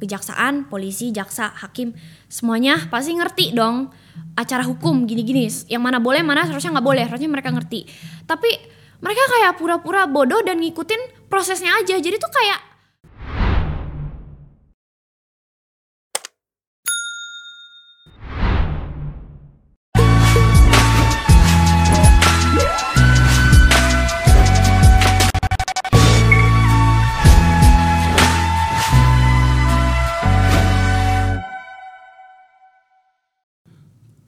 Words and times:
kejaksaan, 0.00 0.66
polisi, 0.72 1.12
jaksa, 1.12 1.52
hakim, 1.60 1.92
semuanya 2.26 2.88
pasti 2.88 3.12
ngerti 3.12 3.52
dong 3.52 3.92
acara 4.34 4.64
hukum 4.64 5.04
gini-gini. 5.04 5.46
Yang 5.68 5.82
mana 5.84 5.98
boleh, 6.00 6.24
mana 6.24 6.48
seharusnya 6.48 6.80
nggak 6.80 6.86
boleh. 6.86 7.04
Harusnya 7.04 7.28
mereka 7.28 7.52
ngerti. 7.52 7.84
Tapi 8.24 8.50
mereka 9.00 9.22
kayak 9.28 9.52
pura-pura 9.60 10.08
bodoh 10.08 10.40
dan 10.40 10.60
ngikutin 10.60 11.28
prosesnya 11.28 11.76
aja. 11.76 11.96
Jadi 12.00 12.16
tuh 12.16 12.32
kayak 12.32 12.69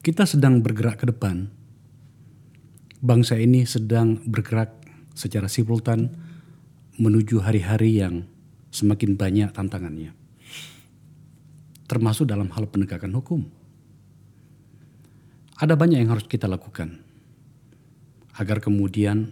kita 0.03 0.27
sedang 0.27 0.59
bergerak 0.59 0.99
ke 0.99 1.07
depan. 1.07 1.47
Bangsa 2.99 3.39
ini 3.39 3.63
sedang 3.63 4.19
bergerak 4.27 4.75
secara 5.15 5.47
simultan 5.47 6.11
menuju 6.99 7.39
hari-hari 7.39 8.03
yang 8.03 8.27
semakin 8.67 9.15
banyak 9.15 9.49
tantangannya. 9.55 10.11
Termasuk 11.87 12.27
dalam 12.27 12.51
hal 12.51 12.67
penegakan 12.67 13.15
hukum. 13.15 13.41
Ada 15.55 15.79
banyak 15.79 16.03
yang 16.03 16.11
harus 16.11 16.27
kita 16.27 16.51
lakukan 16.51 16.99
agar 18.35 18.59
kemudian 18.59 19.31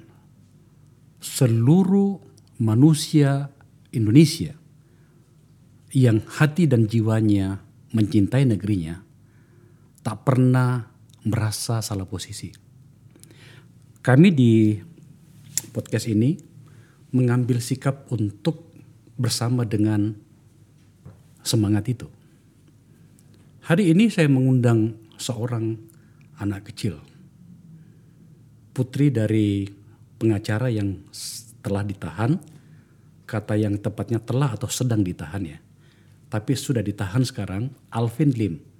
seluruh 1.20 2.24
manusia 2.64 3.52
Indonesia 3.92 4.56
yang 5.92 6.24
hati 6.24 6.64
dan 6.64 6.88
jiwanya 6.88 7.60
mencintai 7.92 8.48
negerinya 8.48 9.11
tak 10.02 10.26
pernah 10.26 10.90
merasa 11.26 11.82
salah 11.86 12.10
posisi. 12.10 12.50
Kami 14.02 14.34
di 14.34 14.74
podcast 15.70 16.10
ini 16.10 16.34
mengambil 17.14 17.62
sikap 17.62 18.10
untuk 18.10 18.74
bersama 19.14 19.62
dengan 19.62 20.18
semangat 21.46 21.86
itu. 21.86 22.10
Hari 23.62 23.94
ini 23.94 24.10
saya 24.10 24.26
mengundang 24.26 24.98
seorang 25.22 25.78
anak 26.42 26.74
kecil, 26.74 26.98
putri 28.74 29.14
dari 29.14 29.70
pengacara 30.18 30.74
yang 30.74 30.98
telah 31.62 31.86
ditahan, 31.86 32.42
kata 33.30 33.54
yang 33.54 33.78
tepatnya 33.78 34.18
telah 34.18 34.58
atau 34.58 34.66
sedang 34.66 35.06
ditahan 35.06 35.46
ya, 35.46 35.62
tapi 36.34 36.58
sudah 36.58 36.82
ditahan 36.82 37.22
sekarang, 37.22 37.70
Alvin 37.94 38.34
Lim 38.34 38.71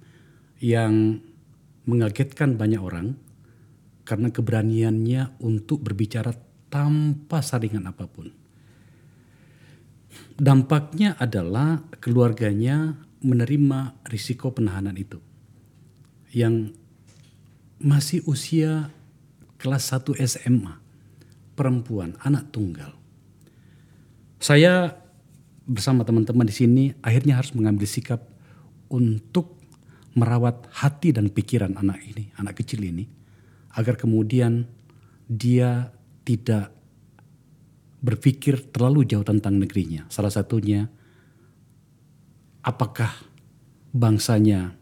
yang 0.62 1.18
mengagetkan 1.90 2.54
banyak 2.54 2.78
orang 2.78 3.18
karena 4.06 4.30
keberaniannya 4.30 5.42
untuk 5.42 5.82
berbicara 5.82 6.30
tanpa 6.70 7.42
saringan 7.42 7.90
apa 7.90 8.06
pun. 8.06 8.30
Dampaknya 10.38 11.18
adalah 11.18 11.82
keluarganya 11.98 12.94
menerima 13.26 14.06
risiko 14.06 14.54
penahanan 14.54 14.94
itu. 14.94 15.18
Yang 16.30 16.78
masih 17.82 18.22
usia 18.30 18.94
kelas 19.58 19.90
1 19.90 20.14
SMA, 20.30 20.74
perempuan, 21.58 22.14
anak 22.22 22.54
tunggal. 22.54 22.94
Saya 24.38 24.94
bersama 25.66 26.02
teman-teman 26.02 26.46
di 26.46 26.54
sini 26.54 26.84
akhirnya 27.02 27.38
harus 27.38 27.54
mengambil 27.54 27.86
sikap 27.86 28.26
untuk 28.90 29.61
merawat 30.12 30.68
hati 30.72 31.12
dan 31.14 31.32
pikiran 31.32 31.76
anak 31.80 32.00
ini, 32.04 32.28
anak 32.36 32.60
kecil 32.60 32.84
ini, 32.84 33.08
agar 33.76 33.96
kemudian 33.96 34.68
dia 35.24 35.88
tidak 36.22 36.70
berpikir 38.02 38.68
terlalu 38.74 39.06
jauh 39.06 39.24
tentang 39.24 39.56
negerinya. 39.56 40.04
Salah 40.10 40.34
satunya, 40.34 40.90
apakah 42.66 43.10
bangsanya 43.94 44.74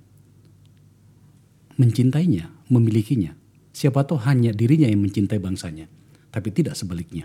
mencintainya, 1.76 2.48
memilikinya. 2.69 3.36
Siapa 3.70 4.04
tahu 4.04 4.20
hanya 4.28 4.52
dirinya 4.52 4.88
yang 4.90 5.00
mencintai 5.00 5.40
bangsanya, 5.40 5.88
tapi 6.28 6.52
tidak 6.52 6.76
sebaliknya. 6.76 7.24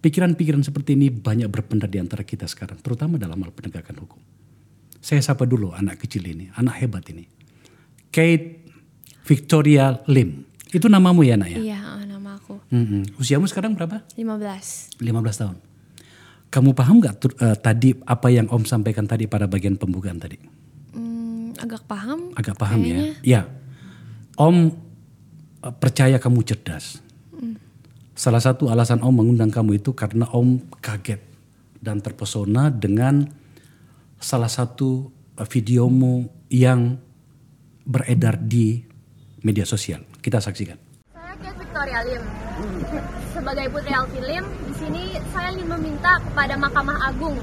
Pikiran-pikiran 0.00 0.64
seperti 0.64 0.96
ini 0.96 1.08
banyak 1.08 1.48
berpendar 1.48 1.88
di 1.88 2.00
antara 2.00 2.24
kita 2.24 2.44
sekarang, 2.48 2.80
terutama 2.80 3.16
dalam 3.16 3.40
hal 3.40 3.52
penegakan 3.52 4.04
hukum. 4.04 4.20
Saya 5.02 5.18
sapa 5.18 5.42
dulu 5.50 5.74
anak 5.74 5.98
kecil 5.98 6.22
ini, 6.30 6.46
anak 6.54 6.78
hebat 6.78 7.02
ini. 7.10 7.26
Kate 8.14 8.62
Victoria 9.26 9.98
Lim. 10.06 10.46
Itu 10.70 10.86
namamu 10.86 11.26
ya 11.26 11.34
nak 11.34 11.50
ya? 11.50 11.58
Iya, 11.58 12.06
nama 12.06 12.38
aku. 12.38 12.62
Mm-mm. 12.70 13.18
Usiamu 13.18 13.50
sekarang 13.50 13.74
berapa? 13.74 14.06
15. 14.14 15.02
15 15.02 15.02
tahun. 15.42 15.56
Kamu 16.54 16.70
paham 16.76 17.02
gak 17.02 17.18
uh, 17.18 17.58
tadi 17.58 17.98
apa 18.06 18.30
yang 18.30 18.46
Om 18.46 18.62
sampaikan 18.62 19.10
tadi 19.10 19.26
pada 19.26 19.50
bagian 19.50 19.74
pembukaan 19.74 20.22
tadi? 20.22 20.38
Hmm, 20.94 21.56
agak 21.58 21.82
paham. 21.90 22.30
Agak 22.38 22.54
paham 22.54 22.78
kayaknya. 22.78 23.18
ya? 23.26 23.42
Ya. 23.42 23.42
Om 24.38 24.70
uh, 25.66 25.74
percaya 25.82 26.22
kamu 26.22 26.46
cerdas. 26.46 27.02
Hmm. 27.34 27.58
Salah 28.14 28.38
satu 28.38 28.70
alasan 28.70 29.02
Om 29.02 29.18
mengundang 29.18 29.50
kamu 29.50 29.82
itu 29.82 29.96
karena 29.98 30.30
Om 30.30 30.62
kaget 30.78 31.18
dan 31.82 31.98
terpesona 31.98 32.70
dengan 32.70 33.41
salah 34.22 34.46
satu 34.46 35.10
uh, 35.36 35.46
videomu 35.50 36.30
yang 36.46 36.96
beredar 37.82 38.38
di 38.38 38.78
media 39.42 39.66
sosial. 39.66 40.06
Kita 40.22 40.38
saksikan. 40.38 40.78
Saya 41.10 41.34
Kate 41.42 41.58
Victoria 41.58 42.00
Lim. 42.06 42.22
Sebagai 43.34 43.66
putri 43.74 43.90
Alvin 43.90 44.22
Lim, 44.22 44.44
di 44.70 44.74
sini 44.78 45.02
saya 45.34 45.50
ingin 45.50 45.66
meminta 45.66 46.22
kepada 46.22 46.54
Mahkamah 46.54 47.10
Agung 47.10 47.34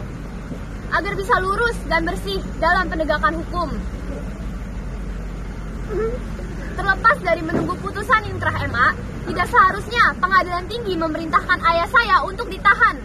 agar 0.90 1.14
bisa 1.14 1.36
lurus 1.44 1.76
dan 1.92 2.08
bersih 2.08 2.40
dalam 2.64 2.88
penegakan 2.88 3.36
hukum. 3.44 3.70
Terlepas 6.80 7.18
dari 7.20 7.44
menunggu 7.44 7.76
putusan 7.84 8.24
intrah 8.32 8.56
MA, 8.72 8.96
tidak 9.28 9.52
seharusnya 9.52 10.16
pengadilan 10.24 10.64
tinggi 10.72 10.96
memerintahkan 10.96 11.60
ayah 11.60 11.88
saya 11.92 12.24
untuk 12.24 12.48
ditahan. 12.48 12.96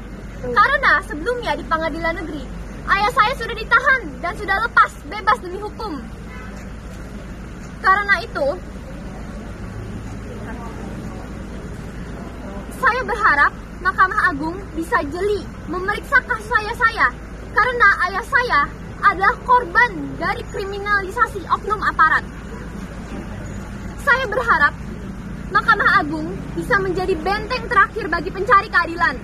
Karena 0.45 1.03
sebelumnya 1.03 1.59
di 1.59 1.65
pengadilan 1.67 2.15
negeri, 2.23 2.45
ayah 2.85 3.13
saya 3.13 3.33
sudah 3.41 3.57
ditahan 3.57 4.03
dan 4.21 4.33
sudah 4.37 4.57
lepas 4.69 4.93
bebas 5.09 5.39
demi 5.41 5.59
hukum. 5.61 5.93
Karena 7.85 8.15
itu, 8.25 8.47
saya 12.81 13.01
berharap 13.05 13.53
Mahkamah 13.85 14.21
Agung 14.33 14.57
bisa 14.73 14.97
jeli 15.13 15.45
memeriksa 15.69 16.17
kasus 16.25 16.49
ayah 16.65 16.77
saya 16.77 17.07
karena 17.53 17.89
ayah 18.09 18.25
saya 18.25 18.61
adalah 19.05 19.37
korban 19.45 19.93
dari 20.17 20.41
kriminalisasi 20.49 21.45
oknum 21.53 21.81
aparat. 21.85 22.25
Saya 24.01 24.25
berharap 24.29 24.73
Mahkamah 25.53 26.01
Agung 26.01 26.33
bisa 26.57 26.81
menjadi 26.81 27.13
benteng 27.21 27.69
terakhir 27.69 28.09
bagi 28.09 28.33
pencari 28.33 28.69
keadilan. 28.73 29.17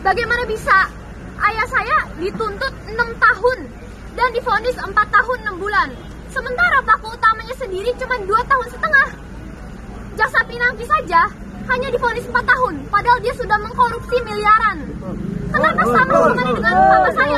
Bagaimana 0.00 0.42
bisa 0.48 0.88
ayah 1.44 1.66
saya 1.68 1.98
dituntut 2.16 2.72
6 2.88 2.96
tahun 2.96 3.58
dan 4.16 4.28
difonis 4.32 4.76
4 4.78 4.90
tahun 4.94 5.38
6 5.52 5.62
bulan. 5.62 5.88
Sementara 6.32 6.78
pelaku 6.82 7.14
utamanya 7.14 7.54
sendiri 7.60 7.90
cuma 8.00 8.16
2 8.18 8.50
tahun 8.50 8.66
setengah. 8.72 9.08
Jaksa 10.14 10.40
Pinangki 10.46 10.86
saja 10.86 11.26
hanya 11.68 11.88
difonis 11.90 12.26
4 12.30 12.38
tahun, 12.44 12.74
padahal 12.88 13.18
dia 13.20 13.34
sudah 13.34 13.58
mengkorupsi 13.60 14.16
miliaran. 14.22 14.78
Kenapa 15.54 15.82
sama 15.86 16.12
hukumannya 16.18 16.54
dengan 16.58 16.74
papa 16.74 17.10
saya? 17.14 17.36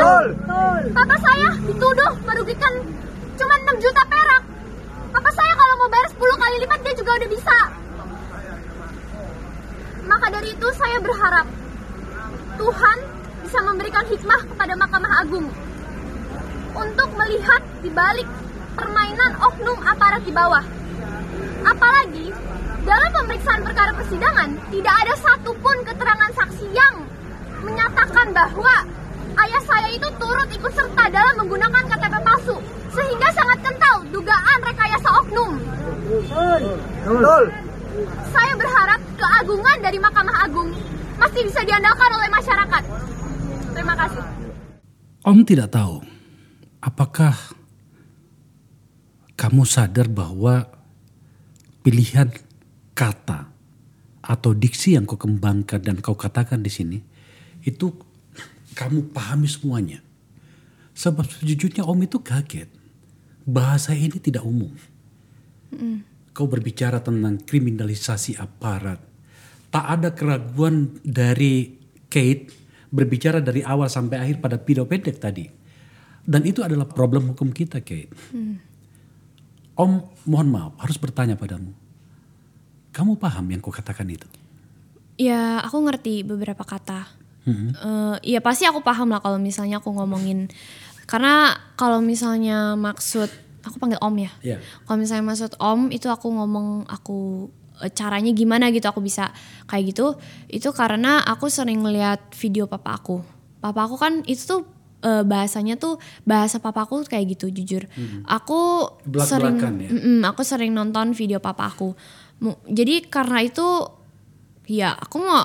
Papa 0.93 1.17
saya 1.21 1.49
dituduh 1.69 2.12
merugikan 2.25 2.73
cuma 3.37 3.55
6 3.69 3.85
juta 3.85 4.03
perak. 4.08 4.43
Papa 5.12 5.31
saya 5.32 5.53
kalau 5.56 5.75
mau 5.81 5.88
bayar 5.93 6.08
10 6.08 6.20
kali 6.20 6.56
lipat 6.64 6.81
dia 6.85 6.94
juga 6.97 7.11
udah 7.17 7.29
bisa. 7.29 7.58
Maka 10.06 10.26
dari 10.32 10.49
itu 10.55 10.69
saya 10.79 10.97
berharap 11.03 11.47
Tuhan 12.56 12.99
bisa 13.46 13.62
memberikan 13.62 14.02
hikmah 14.10 14.43
kepada 14.43 14.75
Mahkamah 14.75 15.12
Agung 15.22 15.46
untuk 16.75 17.08
melihat 17.14 17.62
di 17.78 17.87
balik 17.94 18.26
permainan 18.75 19.38
oknum 19.38 19.78
aparat 19.87 20.19
di 20.26 20.34
bawah. 20.34 20.66
Apalagi 21.62 22.34
dalam 22.82 23.10
pemeriksaan 23.14 23.62
perkara 23.62 23.94
persidangan 23.94 24.50
tidak 24.75 24.94
ada 24.98 25.14
satupun 25.22 25.78
keterangan 25.87 26.31
saksi 26.34 26.66
yang 26.75 26.94
menyatakan 27.62 28.34
bahwa 28.34 28.82
ayah 29.46 29.62
saya 29.62 29.94
itu 29.94 30.08
turut 30.19 30.50
ikut 30.50 30.72
serta 30.75 31.06
dalam 31.14 31.46
menggunakan 31.46 31.87
KTP 31.87 32.14
palsu 32.26 32.58
sehingga 32.98 33.31
sangat 33.31 33.62
kental 33.62 34.02
dugaan 34.10 34.58
rekayasa 34.66 35.08
oknum. 35.22 35.54
Betul. 37.06 37.43
Saya 38.34 38.52
berharap 38.58 39.00
keagungan 39.14 39.78
dari 39.78 39.98
Mahkamah 40.02 40.37
Agung 40.50 40.75
masih 41.22 41.46
bisa 41.46 41.62
diandalkan 41.62 42.10
oleh 42.10 42.28
masyarakat. 42.28 43.06
Terima 43.76 43.93
kasih. 43.93 44.25
Om 45.20 45.44
tidak 45.44 45.69
tahu 45.69 46.00
apakah 46.81 47.37
kamu 49.37 49.69
sadar 49.69 50.08
bahwa 50.08 50.64
pilihan 51.84 52.32
kata 52.96 53.52
atau 54.25 54.56
diksi 54.56 54.96
yang 54.96 55.05
kau 55.05 55.20
kembangkan 55.20 55.84
dan 55.84 56.00
kau 56.00 56.17
katakan 56.17 56.64
di 56.64 56.73
sini 56.73 56.99
itu 57.69 57.93
kamu 58.73 59.12
pahami 59.12 59.44
semuanya. 59.44 60.00
Sebab 60.96 61.29
sejujurnya 61.29 61.84
Om 61.84 62.08
itu 62.08 62.25
kaget. 62.25 62.72
Bahasa 63.44 63.93
ini 63.93 64.17
tidak 64.17 64.49
umum. 64.49 64.72
Kau 66.32 66.49
berbicara 66.49 67.05
tentang 67.05 67.44
kriminalisasi 67.44 68.40
aparat. 68.40 69.05
Tak 69.69 69.84
ada 69.84 70.17
keraguan 70.17 70.96
dari 71.05 71.76
Kate 72.08 72.66
berbicara 72.91 73.43
dari 73.43 73.62
awal 73.67 73.91
sampai 73.91 74.23
akhir 74.23 74.37
pada 74.43 74.56
video 74.61 74.87
pendek 74.87 75.19
tadi. 75.19 75.47
Dan 76.27 76.43
itu 76.43 76.62
adalah 76.67 76.91
problem 76.91 77.35
hukum 77.35 77.55
kita, 77.55 77.83
Kate. 77.83 78.11
Om, 79.77 79.93
mohon 80.27 80.49
maaf, 80.50 80.73
harus 80.83 80.99
bertanya 80.99 81.38
padamu. 81.38 81.71
Kamu 82.91 83.21
paham 83.21 83.47
yang 83.53 83.61
kau 83.62 83.71
katakan 83.71 84.09
itu? 84.09 84.27
Ya 85.21 85.61
aku 85.62 85.85
ngerti 85.85 86.25
beberapa 86.27 86.65
kata. 86.65 87.27
Eh, 87.47 88.17
ya 88.35 88.43
pasti 88.43 88.67
aku 88.67 88.83
paham 88.83 89.15
lah 89.15 89.23
kalau 89.23 89.39
misalnya 89.39 89.79
aku 89.79 89.94
ngomongin 89.94 90.50
karena 91.06 91.55
kalau 91.79 92.03
misalnya 92.03 92.75
maksud 92.75 93.31
aku 93.62 93.79
panggil 93.79 94.03
om 94.03 94.17
ya. 94.19 94.32
Iya. 94.43 94.59
Kalau 94.82 94.99
misalnya 94.99 95.25
maksud 95.31 95.55
om 95.62 95.87
itu 95.94 96.11
aku 96.11 96.27
ngomong 96.27 96.91
aku 96.91 97.47
caranya 97.93 98.32
gimana 98.32 98.73
gitu 98.73 98.88
aku 98.88 99.05
bisa 99.05 99.31
kayak 99.69 99.93
gitu 99.93 100.17
itu 100.49 100.69
karena 100.73 101.20
aku 101.25 101.52
sering 101.52 101.84
ngeliat 101.84 102.32
video 102.37 102.64
papa 102.64 102.96
aku. 102.96 103.20
Papa 103.61 103.84
aku 103.84 103.96
kan 104.00 104.25
itu 104.25 104.43
tuh 104.46 104.61
eh, 105.05 105.25
bahasanya 105.26 105.76
tuh 105.76 106.00
bahasa 106.25 106.56
papa 106.58 106.88
aku 106.88 107.05
kayak 107.05 107.37
gitu 107.37 107.52
jujur. 107.52 107.84
Aku 108.25 108.90
sering 109.20 109.61
Belak-belakan 109.61 109.73
ya? 109.84 109.88
Mm-mm, 109.93 110.19
aku 110.25 110.43
sering 110.43 110.73
nonton 110.73 111.12
video 111.12 111.38
papa 111.38 111.69
aku. 111.69 111.93
Jadi 112.69 113.08
karena 113.08 113.40
itu 113.44 113.64
ya 114.69 114.93
aku 114.93 115.17
mau 115.22 115.44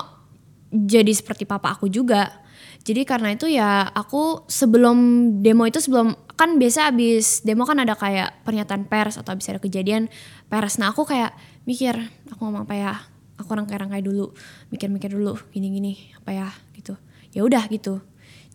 jadi 0.72 1.12
seperti 1.12 1.44
papa 1.44 1.76
aku 1.76 1.88
juga. 1.92 2.40
Jadi 2.82 3.06
karena 3.06 3.30
itu 3.30 3.46
ya 3.46 3.86
aku 3.86 4.42
sebelum 4.50 4.98
demo 5.38 5.62
itu 5.70 5.78
sebelum 5.78 6.18
kan 6.34 6.58
biasa 6.58 6.90
abis 6.90 7.46
demo 7.46 7.62
kan 7.62 7.78
ada 7.78 7.94
kayak 7.94 8.42
pernyataan 8.42 8.90
pers 8.90 9.20
atau 9.20 9.30
abis 9.30 9.54
ada 9.54 9.62
kejadian 9.62 10.10
pers. 10.50 10.82
Nah 10.82 10.90
aku 10.90 11.06
kayak 11.06 11.30
mikir 11.64 11.94
aku 12.30 12.40
ngomong 12.42 12.66
apa 12.66 12.74
ya? 12.74 12.92
Aku 13.40 13.58
rangkai-rangkai 13.58 14.04
dulu, 14.04 14.30
mikir-mikir 14.70 15.10
dulu 15.10 15.34
gini-gini 15.50 16.14
apa 16.14 16.30
ya 16.30 16.48
gitu. 16.78 16.94
Ya 17.34 17.42
udah 17.42 17.66
gitu. 17.72 17.98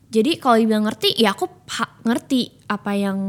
Jadi 0.07 0.39
kalau 0.39 0.55
dibilang 0.55 0.87
ngerti 0.87 1.19
ya 1.19 1.35
aku 1.35 1.51
ngerti 2.07 2.55
apa 2.71 2.95
yang 2.95 3.19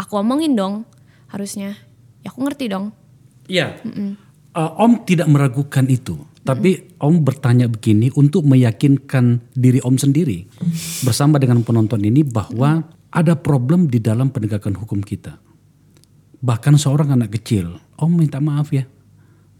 aku 0.00 0.12
omongin 0.16 0.56
dong 0.56 0.88
harusnya. 1.28 1.76
Ya 2.24 2.32
aku 2.32 2.40
ngerti 2.46 2.72
dong. 2.72 2.96
Iya. 3.44 3.76
Uh, 4.54 4.70
om 4.80 5.02
tidak 5.04 5.28
meragukan 5.28 5.84
itu, 5.90 6.14
tapi 6.46 6.94
Om 7.02 7.26
bertanya 7.26 7.66
begini 7.66 8.14
untuk 8.14 8.46
meyakinkan 8.46 9.50
diri 9.52 9.82
Om 9.82 9.98
sendiri 9.98 10.46
bersama 11.02 11.42
dengan 11.42 11.60
penonton 11.66 12.00
ini 12.06 12.22
bahwa 12.22 12.86
ada 13.10 13.34
problem 13.34 13.90
di 13.90 13.98
dalam 13.98 14.30
penegakan 14.30 14.78
hukum 14.78 15.02
kita. 15.02 15.36
Bahkan 16.38 16.78
seorang 16.78 17.12
anak 17.18 17.34
kecil, 17.34 17.76
Om 17.98 18.12
minta 18.14 18.38
maaf 18.38 18.70
ya 18.70 18.86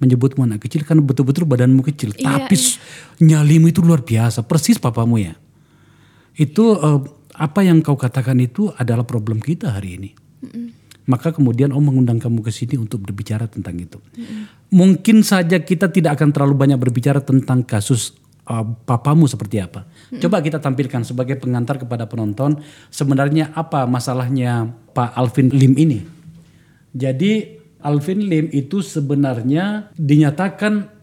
menyebutmu 0.05 0.45
anak 0.45 0.69
kecil 0.69 0.85
karena 0.85 1.01
betul-betul 1.01 1.49
badanmu 1.49 1.81
kecil, 1.89 2.13
Iya, 2.13 2.45
tapi 2.45 2.55
s- 2.55 2.77
nyalimu 3.19 3.73
itu 3.73 3.81
luar 3.81 4.05
biasa, 4.05 4.45
persis 4.45 4.77
papamu 4.77 5.17
ya. 5.17 5.33
Itu 6.37 6.77
uh, 6.77 7.01
apa 7.35 7.65
yang 7.65 7.81
kau 7.81 7.97
katakan 7.97 8.37
itu 8.39 8.69
adalah 8.77 9.03
problem 9.03 9.41
kita 9.41 9.73
hari 9.73 9.97
ini. 9.97 10.11
Maka 11.05 11.37
kemudian 11.37 11.69
Om 11.69 11.85
mengundang 11.85 12.17
kamu 12.17 12.41
ke 12.41 12.49
sini 12.49 12.81
untuk 12.81 13.05
berbicara 13.05 13.45
tentang 13.45 13.77
itu. 13.77 14.01
Mungkin 14.73 15.21
saja 15.21 15.61
kita 15.61 15.93
tidak 15.93 16.17
akan 16.17 16.33
terlalu 16.33 16.55
banyak 16.57 16.79
berbicara 16.81 17.21
tentang 17.21 17.61
kasus 17.61 18.17
uh, 18.49 18.65
papamu 18.65 19.29
seperti 19.29 19.61
apa. 19.61 19.85
Coba 20.17 20.41
kita 20.41 20.65
tampilkan 20.65 21.05
sebagai 21.05 21.37
pengantar 21.37 21.77
kepada 21.77 22.09
penonton 22.09 22.57
sebenarnya 22.89 23.53
apa 23.53 23.85
masalahnya 23.85 24.73
Pak 24.97 25.13
Alvin 25.13 25.53
Lim 25.53 25.77
ini. 25.77 25.99
Jadi 26.95 27.61
Alvin 27.85 28.25
Lim 28.25 28.49
itu 28.51 28.81
sebenarnya 28.81 29.93
dinyatakan 29.93 30.95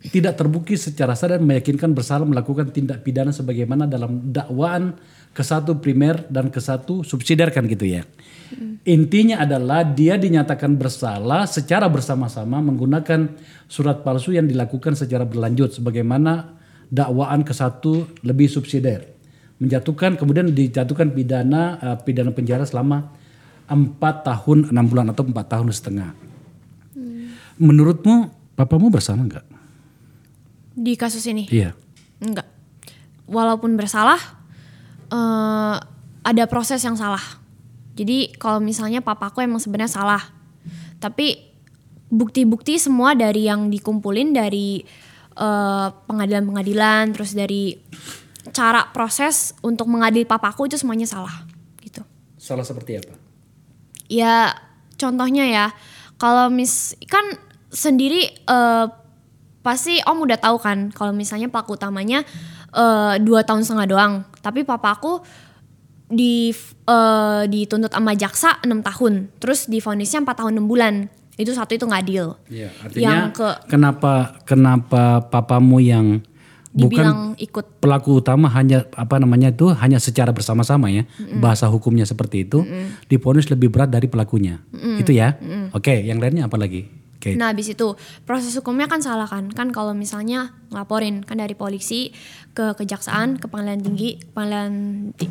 tidak 0.00 0.40
terbukti 0.40 0.80
secara 0.80 1.12
sah 1.12 1.36
dan 1.36 1.44
meyakinkan 1.44 1.92
bersalah 1.92 2.24
melakukan 2.24 2.72
tindak 2.72 3.04
pidana 3.04 3.36
sebagaimana 3.36 3.84
dalam 3.84 4.32
dakwaan 4.32 4.96
ke 5.30 5.44
satu 5.44 5.76
primer 5.76 6.24
dan 6.32 6.48
ke 6.48 6.56
satu 6.56 7.04
subsidiar 7.04 7.52
kan 7.52 7.68
gitu 7.68 7.84
ya. 7.84 8.02
Intinya 8.88 9.44
adalah 9.44 9.84
dia 9.84 10.16
dinyatakan 10.16 10.72
bersalah 10.74 11.44
secara 11.44 11.86
bersama-sama 11.92 12.64
menggunakan 12.64 13.36
surat 13.68 14.00
palsu 14.00 14.32
yang 14.32 14.48
dilakukan 14.48 14.96
secara 14.96 15.28
berlanjut 15.28 15.76
sebagaimana 15.76 16.58
dakwaan 16.88 17.44
ke 17.44 17.52
satu 17.52 18.08
lebih 18.24 18.48
subsidiar. 18.48 19.04
Menjatuhkan 19.60 20.16
kemudian 20.16 20.48
dijatuhkan 20.48 21.12
pidana 21.12 21.76
eh, 21.76 21.96
pidana 22.00 22.32
penjara 22.32 22.64
selama 22.64 23.19
empat 23.70 24.26
tahun 24.26 24.74
enam 24.74 24.84
bulan 24.90 25.06
atau 25.14 25.22
empat 25.22 25.46
tahun 25.46 25.70
setengah. 25.70 26.10
Menurutmu 27.60 28.34
papamu 28.58 28.90
bersalah 28.90 29.22
nggak? 29.22 29.46
Di 30.74 30.98
kasus 30.98 31.22
ini. 31.30 31.46
Iya. 31.46 31.76
Enggak. 32.18 32.48
Walaupun 33.30 33.78
bersalah, 33.78 34.18
eh, 35.12 35.76
ada 36.24 36.44
proses 36.50 36.82
yang 36.82 36.98
salah. 36.98 37.22
Jadi 37.94 38.32
kalau 38.40 38.58
misalnya 38.64 39.04
papaku 39.04 39.44
emang 39.44 39.60
sebenarnya 39.60 39.92
salah, 39.92 40.22
tapi 40.98 41.36
bukti-bukti 42.10 42.80
semua 42.80 43.12
dari 43.12 43.46
yang 43.46 43.68
dikumpulin 43.68 44.32
dari 44.32 44.80
eh, 45.36 45.88
pengadilan-pengadilan, 46.08 47.12
terus 47.12 47.36
dari 47.36 47.76
cara 48.56 48.88
proses 48.88 49.52
untuk 49.60 49.84
mengadili 49.84 50.24
papaku 50.24 50.64
itu 50.66 50.80
semuanya 50.80 51.04
salah, 51.04 51.44
gitu. 51.84 52.00
Salah 52.40 52.64
seperti 52.64 52.98
apa? 52.98 53.19
Ya 54.10 54.58
contohnya 54.98 55.46
ya, 55.46 55.66
kalau 56.18 56.50
mis 56.50 56.98
kan 57.06 57.22
sendiri 57.70 58.26
eh, 58.26 58.86
pasti 59.62 60.02
Om 60.02 60.26
udah 60.26 60.38
tahu 60.42 60.58
kan 60.58 60.90
kalau 60.90 61.14
misalnya 61.14 61.46
pelaku 61.46 61.78
utamanya 61.78 62.26
eh, 62.74 63.14
dua 63.22 63.46
tahun 63.46 63.62
setengah 63.62 63.86
doang, 63.86 64.12
tapi 64.42 64.66
papa 64.66 64.98
aku 64.98 65.22
di 66.10 66.50
eh, 66.90 67.42
dituntut 67.46 67.94
sama 67.94 68.18
jaksa 68.18 68.58
enam 68.66 68.82
tahun, 68.82 69.30
terus 69.38 69.70
divonisnya 69.70 70.26
empat 70.26 70.42
tahun 70.42 70.58
enam 70.58 70.66
bulan. 70.66 70.94
Itu 71.38 71.56
satu 71.56 71.72
itu 71.72 71.88
nggak 71.88 72.02
adil. 72.04 72.36
Iya, 72.52 72.68
artinya 72.84 73.00
Yang 73.00 73.22
ke 73.32 73.48
kenapa 73.70 74.42
kenapa 74.44 75.24
papamu 75.24 75.80
yang 75.80 76.20
dibilang 76.70 77.34
bukan 77.34 77.42
ikut. 77.42 77.64
pelaku 77.82 78.22
utama 78.22 78.46
hanya 78.54 78.86
apa 78.94 79.18
namanya 79.18 79.50
itu 79.50 79.74
hanya 79.74 79.98
secara 79.98 80.30
bersama-sama 80.30 80.86
ya. 80.92 81.08
Bahasa 81.40 81.66
hukumnya 81.66 82.06
seperti 82.06 82.46
itu. 82.46 82.62
Diponis 83.10 83.50
lebih 83.50 83.72
berat 83.72 83.90
dari 83.90 84.06
pelakunya. 84.06 84.62
Itu 84.98 85.10
ya? 85.10 85.34
Oke 85.74 86.04
yang 86.04 86.22
lainnya 86.22 86.46
apa 86.46 86.60
lagi 86.60 86.99
oke 87.20 87.36
Nah, 87.36 87.52
habis 87.52 87.68
itu 87.68 88.00
proses 88.24 88.56
hukumnya 88.56 88.88
kan 88.88 89.04
salah 89.04 89.28
kan? 89.28 89.52
Kan 89.52 89.76
kalau 89.76 89.92
misalnya 89.92 90.56
ngelaporin 90.72 91.20
kan 91.20 91.36
dari 91.36 91.52
polisi 91.52 92.16
ke 92.56 92.72
kejaksaan, 92.74 93.36
ke 93.36 93.46
pengadilan 93.46 93.84
tinggi, 93.84 94.16
pengadilan 94.32 94.72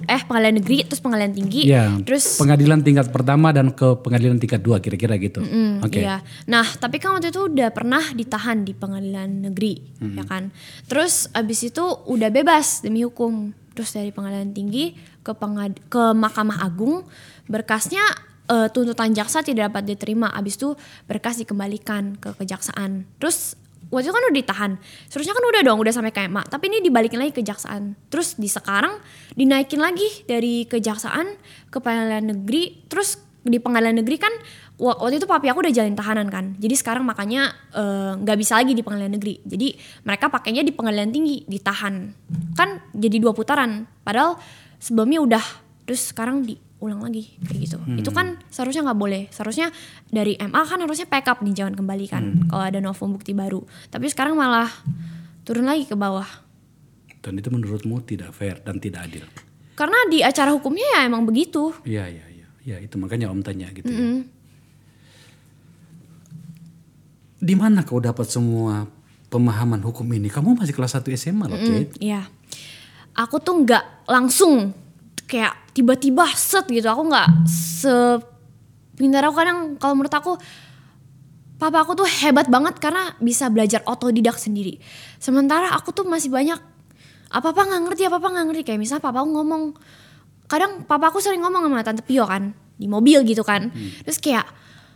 eh 0.05 0.22
pengadilan 0.24 0.62
negeri, 0.62 0.86
terus 0.86 1.01
pengadilan 1.01 1.34
tinggi, 1.34 1.62
ya 1.65 1.89
terus 2.05 2.38
pengadilan 2.38 2.79
tingkat 2.86 3.10
pertama 3.10 3.50
dan 3.50 3.74
ke 3.74 3.98
pengadilan 4.05 4.38
tingkat 4.38 4.62
dua 4.62 4.77
kira-kira 4.79 5.17
gitu 5.17 5.41
Mm, 5.41 5.81
oke 5.81 5.98
Iya. 5.98 6.22
Nah, 6.46 6.63
tapi 6.77 7.01
kan 7.01 7.17
waktu 7.17 7.34
itu 7.34 7.50
udah 7.50 7.74
pernah 7.74 8.03
ditahan 8.13 8.63
di 8.63 8.77
pengadilan 8.77 9.50
negeri, 9.50 9.81
ya 10.00 10.24
kan. 10.29 10.53
Terus 10.86 11.27
abis 11.34 11.74
itu 11.74 11.84
udah 12.05 12.29
bebas 12.29 12.86
demi 12.86 13.01
hukum. 13.01 13.51
Terus 13.74 13.96
dari 13.96 14.12
pengadilan 14.13 14.53
tinggi 14.53 14.93
ke 15.25 15.31
pengad 15.34 15.79
ke 15.89 16.13
Mahkamah 16.13 16.62
Agung, 16.62 17.08
berkasnya 17.50 18.03
eh, 18.50 18.68
tuntutan 18.74 19.13
jaksa 19.13 19.46
tidak 19.46 19.70
dapat 19.72 19.86
diterima. 19.96 20.34
Abis 20.34 20.58
itu 20.58 20.74
berkas 21.06 21.38
dikembalikan 21.38 22.18
ke 22.18 22.34
kejaksaan. 22.36 23.06
Terus 23.22 23.53
waktu 23.94 24.10
itu 24.10 24.13
kan 24.13 24.24
udah 24.25 24.38
ditahan. 24.38 24.72
Seharusnya 25.08 25.34
kan 25.38 25.46
udah 25.46 25.62
dong, 25.65 25.77
udah 25.79 25.94
sampai 25.94 26.12
KMA. 26.13 26.44
Tapi 26.50 26.70
ini 26.74 26.77
dibalikin 26.82 27.22
lagi 27.22 27.32
ke 27.34 27.41
kejaksaan. 27.46 27.96
Terus 28.10 28.36
di 28.36 28.50
sekarang 28.50 28.98
dinaikin 29.38 29.82
lagi 29.82 30.25
dari 30.25 30.65
kejaksaan 30.65 31.38
ke 31.70 31.77
pengadilan 31.77 32.34
negeri. 32.34 32.89
Terus 32.89 33.22
di 33.39 33.56
pengadilan 33.56 34.03
negeri 34.03 34.20
kan 34.20 34.34
wa- 34.77 35.00
waktu 35.00 35.15
itu 35.18 35.25
papi 35.25 35.48
aku 35.48 35.63
udah 35.63 35.74
jalin 35.74 35.96
tahanan 35.96 36.27
kan. 36.27 36.46
Jadi 36.60 36.75
sekarang 36.75 37.08
makanya 37.08 37.56
eh, 37.74 38.13
nggak 38.20 38.38
bisa 38.38 38.60
lagi 38.60 38.74
di 38.77 38.82
pengadilan 38.86 39.13
negeri. 39.18 39.41
Jadi 39.46 39.68
mereka 40.06 40.29
pakainya 40.29 40.62
di 40.62 40.74
pengadilan 40.75 41.10
tinggi 41.10 41.46
ditahan. 41.50 41.96
Kan 42.53 42.82
jadi 42.94 43.18
dua 43.18 43.34
putaran. 43.34 43.89
Padahal 44.06 44.38
sebelumnya 44.77 45.20
udah 45.24 45.46
terus 45.89 46.13
sekarang 46.13 46.46
diulang 46.80 47.04
lagi 47.04 47.36
kayak 47.44 47.60
gitu. 47.60 47.78
Itu 48.00 48.16
kan 48.16 48.40
seharusnya 48.48 48.88
nggak 48.88 49.00
boleh. 49.00 49.28
Seharusnya 49.30 49.68
dari 50.08 50.40
MA 50.40 50.64
kan 50.64 50.80
harusnya 50.80 51.12
backup 51.12 51.44
nih 51.44 51.52
jangan 51.52 51.76
kembali 51.76 52.06
kan 52.08 52.24
kalau 52.48 52.64
ada 52.64 52.80
novum 52.80 53.20
bukti 53.20 53.36
baru. 53.36 53.60
Tapi 53.92 54.08
sekarang 54.08 54.40
malah 54.40 54.72
turun 55.44 55.68
lagi 55.68 55.84
ke 55.84 56.00
bawah. 56.00 56.48
dan 57.20 57.36
itu 57.36 57.52
menurutmu 57.52 58.00
tidak 58.08 58.32
fair 58.32 58.64
dan 58.64 58.80
tidak 58.80 59.04
adil 59.12 59.28
Karena 59.76 60.08
di 60.08 60.24
acara 60.24 60.56
hukumnya 60.56 60.88
ya 60.96 61.00
emang 61.04 61.28
begitu. 61.28 61.76
iya 61.84 62.08
iya 62.08 62.24
iya 62.32 62.48
Ya 62.64 62.76
itu 62.80 62.96
makanya 62.96 63.28
Om 63.28 63.44
tanya 63.44 63.68
gitu 63.76 63.92
ya. 63.92 64.24
Di 67.40 67.56
mana 67.56 67.84
kau 67.88 68.00
dapat 68.04 68.28
semua 68.28 68.88
pemahaman 69.28 69.80
hukum 69.80 70.04
ini? 70.12 70.28
Kamu 70.28 70.60
masih 70.60 70.76
kelas 70.76 70.96
1 71.00 71.08
SMA 71.16 71.48
loh, 71.48 71.56
Kate. 71.56 71.96
Iya. 72.00 72.28
Aku 73.16 73.40
tuh 73.40 73.64
nggak 73.64 74.08
langsung 74.08 74.72
kayak 75.30 75.54
tiba-tiba 75.78 76.26
set 76.34 76.66
gitu. 76.66 76.90
Aku 76.90 77.06
nggak 77.06 77.46
se 77.46 77.94
pintar 78.98 79.24
aku 79.30 79.36
kadang 79.38 79.78
kalau 79.78 79.94
menurut 79.96 80.12
aku 80.12 80.36
papa 81.62 81.86
aku 81.86 81.94
tuh 81.94 82.08
hebat 82.10 82.50
banget 82.50 82.82
karena 82.82 83.14
bisa 83.22 83.48
belajar 83.48 83.86
otodidak 83.86 84.36
sendiri. 84.42 84.82
Sementara 85.22 85.70
aku 85.78 85.94
tuh 85.94 86.10
masih 86.10 86.34
banyak 86.34 86.58
apa-apa 87.30 87.62
nggak 87.70 87.82
ngerti, 87.86 88.02
apa-apa 88.10 88.28
nggak 88.34 88.46
ngerti. 88.50 88.64
Kayak 88.74 88.80
misalnya 88.82 89.04
papa 89.06 89.22
aku 89.22 89.30
ngomong, 89.38 89.64
kadang 90.50 90.84
papa 90.90 91.14
aku 91.14 91.22
sering 91.22 91.46
ngomong 91.46 91.70
sama 91.70 91.86
tante 91.86 92.02
Pio 92.02 92.26
kan 92.26 92.52
di 92.80 92.90
mobil 92.90 93.22
gitu 93.28 93.46
kan. 93.46 93.70
Terus 94.04 94.18
kayak 94.18 94.50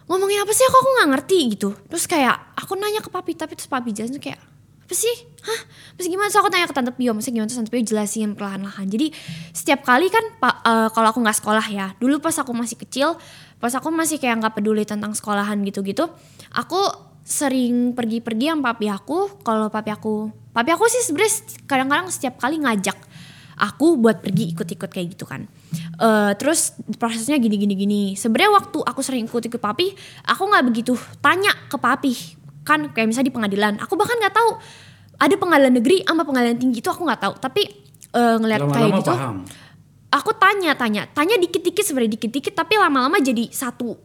ngomongin 0.09 0.41
apa 0.41 0.51
sih 0.51 0.65
aku 0.65 0.77
aku 0.81 0.89
nggak 0.97 1.09
ngerti 1.13 1.37
gitu. 1.53 1.69
Terus 1.87 2.09
kayak 2.09 2.57
aku 2.57 2.73
nanya 2.79 3.05
ke 3.05 3.11
papi 3.13 3.37
tapi 3.37 3.53
terus 3.53 3.69
papi 3.69 3.93
jelasin 3.93 4.17
kayak 4.17 4.52
apa 4.93 5.01
sih? 5.01 5.17
Hah? 5.41 5.61
Terus 5.97 6.05
gimana? 6.05 6.29
Terus 6.29 6.37
aku 6.45 6.53
tanya 6.53 6.69
ke 6.69 6.75
Tante 6.77 6.93
Pio, 6.93 7.17
maksudnya 7.17 7.41
gimana? 7.41 7.49
Terus 7.49 7.59
Tante 7.65 7.73
Pio 7.73 7.81
jelasin 7.81 8.37
perlahan-lahan. 8.37 8.85
Jadi 8.85 9.09
setiap 9.49 9.81
kali 9.81 10.05
kan 10.13 10.21
eh, 10.37 10.89
kalau 10.93 11.07
aku 11.09 11.17
nggak 11.17 11.37
sekolah 11.41 11.65
ya, 11.73 11.97
dulu 11.97 12.21
pas 12.21 12.37
aku 12.37 12.53
masih 12.53 12.77
kecil, 12.77 13.17
pas 13.57 13.73
aku 13.73 13.89
masih 13.89 14.21
kayak 14.21 14.37
nggak 14.37 14.53
peduli 14.53 14.85
tentang 14.85 15.17
sekolahan 15.17 15.57
gitu-gitu, 15.65 16.13
aku 16.53 16.77
sering 17.25 17.97
pergi-pergi 17.97 18.53
sama 18.53 18.69
papi 18.69 18.85
aku. 18.93 19.41
Kalau 19.41 19.73
papi 19.73 19.89
aku, 19.89 20.29
papi 20.53 20.69
aku 20.69 20.85
sih 20.85 21.01
sebenarnya 21.09 21.41
kadang-kadang 21.65 22.13
setiap 22.13 22.37
kali 22.37 22.61
ngajak 22.61 22.93
aku 23.57 23.97
buat 23.97 24.21
pergi 24.21 24.53
ikut-ikut 24.53 24.93
kayak 24.93 25.17
gitu 25.17 25.25
kan. 25.25 25.49
Eh, 25.97 26.31
terus 26.37 26.77
prosesnya 27.01 27.41
gini-gini 27.41 27.73
gini. 27.73 28.01
Sebenarnya 28.13 28.61
waktu 28.61 28.77
aku 28.77 29.01
sering 29.01 29.25
ikut-ikut 29.25 29.57
papi, 29.57 29.97
aku 30.29 30.41
nggak 30.45 30.63
begitu 30.69 30.93
tanya 31.17 31.49
ke 31.65 31.81
papi 31.81 32.42
kan 32.63 32.89
kayak 32.91 33.07
misalnya 33.11 33.29
di 33.29 33.35
pengadilan. 33.35 33.73
Aku 33.83 33.93
bahkan 33.99 34.17
nggak 34.17 34.35
tahu 34.35 34.49
ada 35.19 35.35
pengadilan 35.37 35.73
negeri 35.77 36.01
sama 36.03 36.23
pengadilan 36.25 36.57
tinggi 36.57 36.79
itu 36.79 36.89
aku 36.89 37.03
nggak 37.05 37.21
tahu. 37.21 37.33
Tapi 37.37 37.61
eh, 38.15 38.35
ngeliat 38.39 38.61
kayak 38.67 38.91
gitu 39.03 39.13
paham. 39.13 39.37
aku 40.09 40.31
tanya 40.39 40.71
tanya. 40.73 41.03
Tanya 41.11 41.35
dikit-dikit 41.37 41.83
sebenarnya 41.83 42.17
dikit-dikit 42.17 42.53
tapi 42.55 42.79
lama-lama 42.79 43.19
jadi 43.19 43.51
satu 43.51 43.95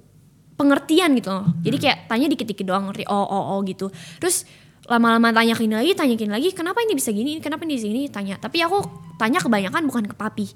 pengertian 0.59 1.15
gitu 1.17 1.31
loh. 1.31 1.47
Jadi 1.63 1.77
kayak 1.79 1.99
tanya 2.11 2.27
dikit-dikit 2.27 2.67
doang 2.67 2.91
ngerti 2.91 3.07
oh 3.07 3.25
oh 3.25 3.45
oh 3.57 3.59
gitu. 3.65 3.89
Terus 4.19 4.45
lama-lama 4.89 5.31
tanyakin 5.31 5.69
lagi 5.69 5.93
tanyakin 5.93 6.33
lagi 6.33 6.49
kenapa 6.57 6.81
ini 6.81 6.97
bisa 6.97 7.13
gini 7.15 7.39
kenapa 7.39 7.63
ini 7.63 7.79
sini 7.79 8.03
tanya. 8.11 8.37
Tapi 8.43 8.59
aku 8.67 8.83
tanya 9.17 9.39
kebanyakan 9.39 9.87
bukan 9.87 10.05
ke 10.11 10.15
papi. 10.19 10.47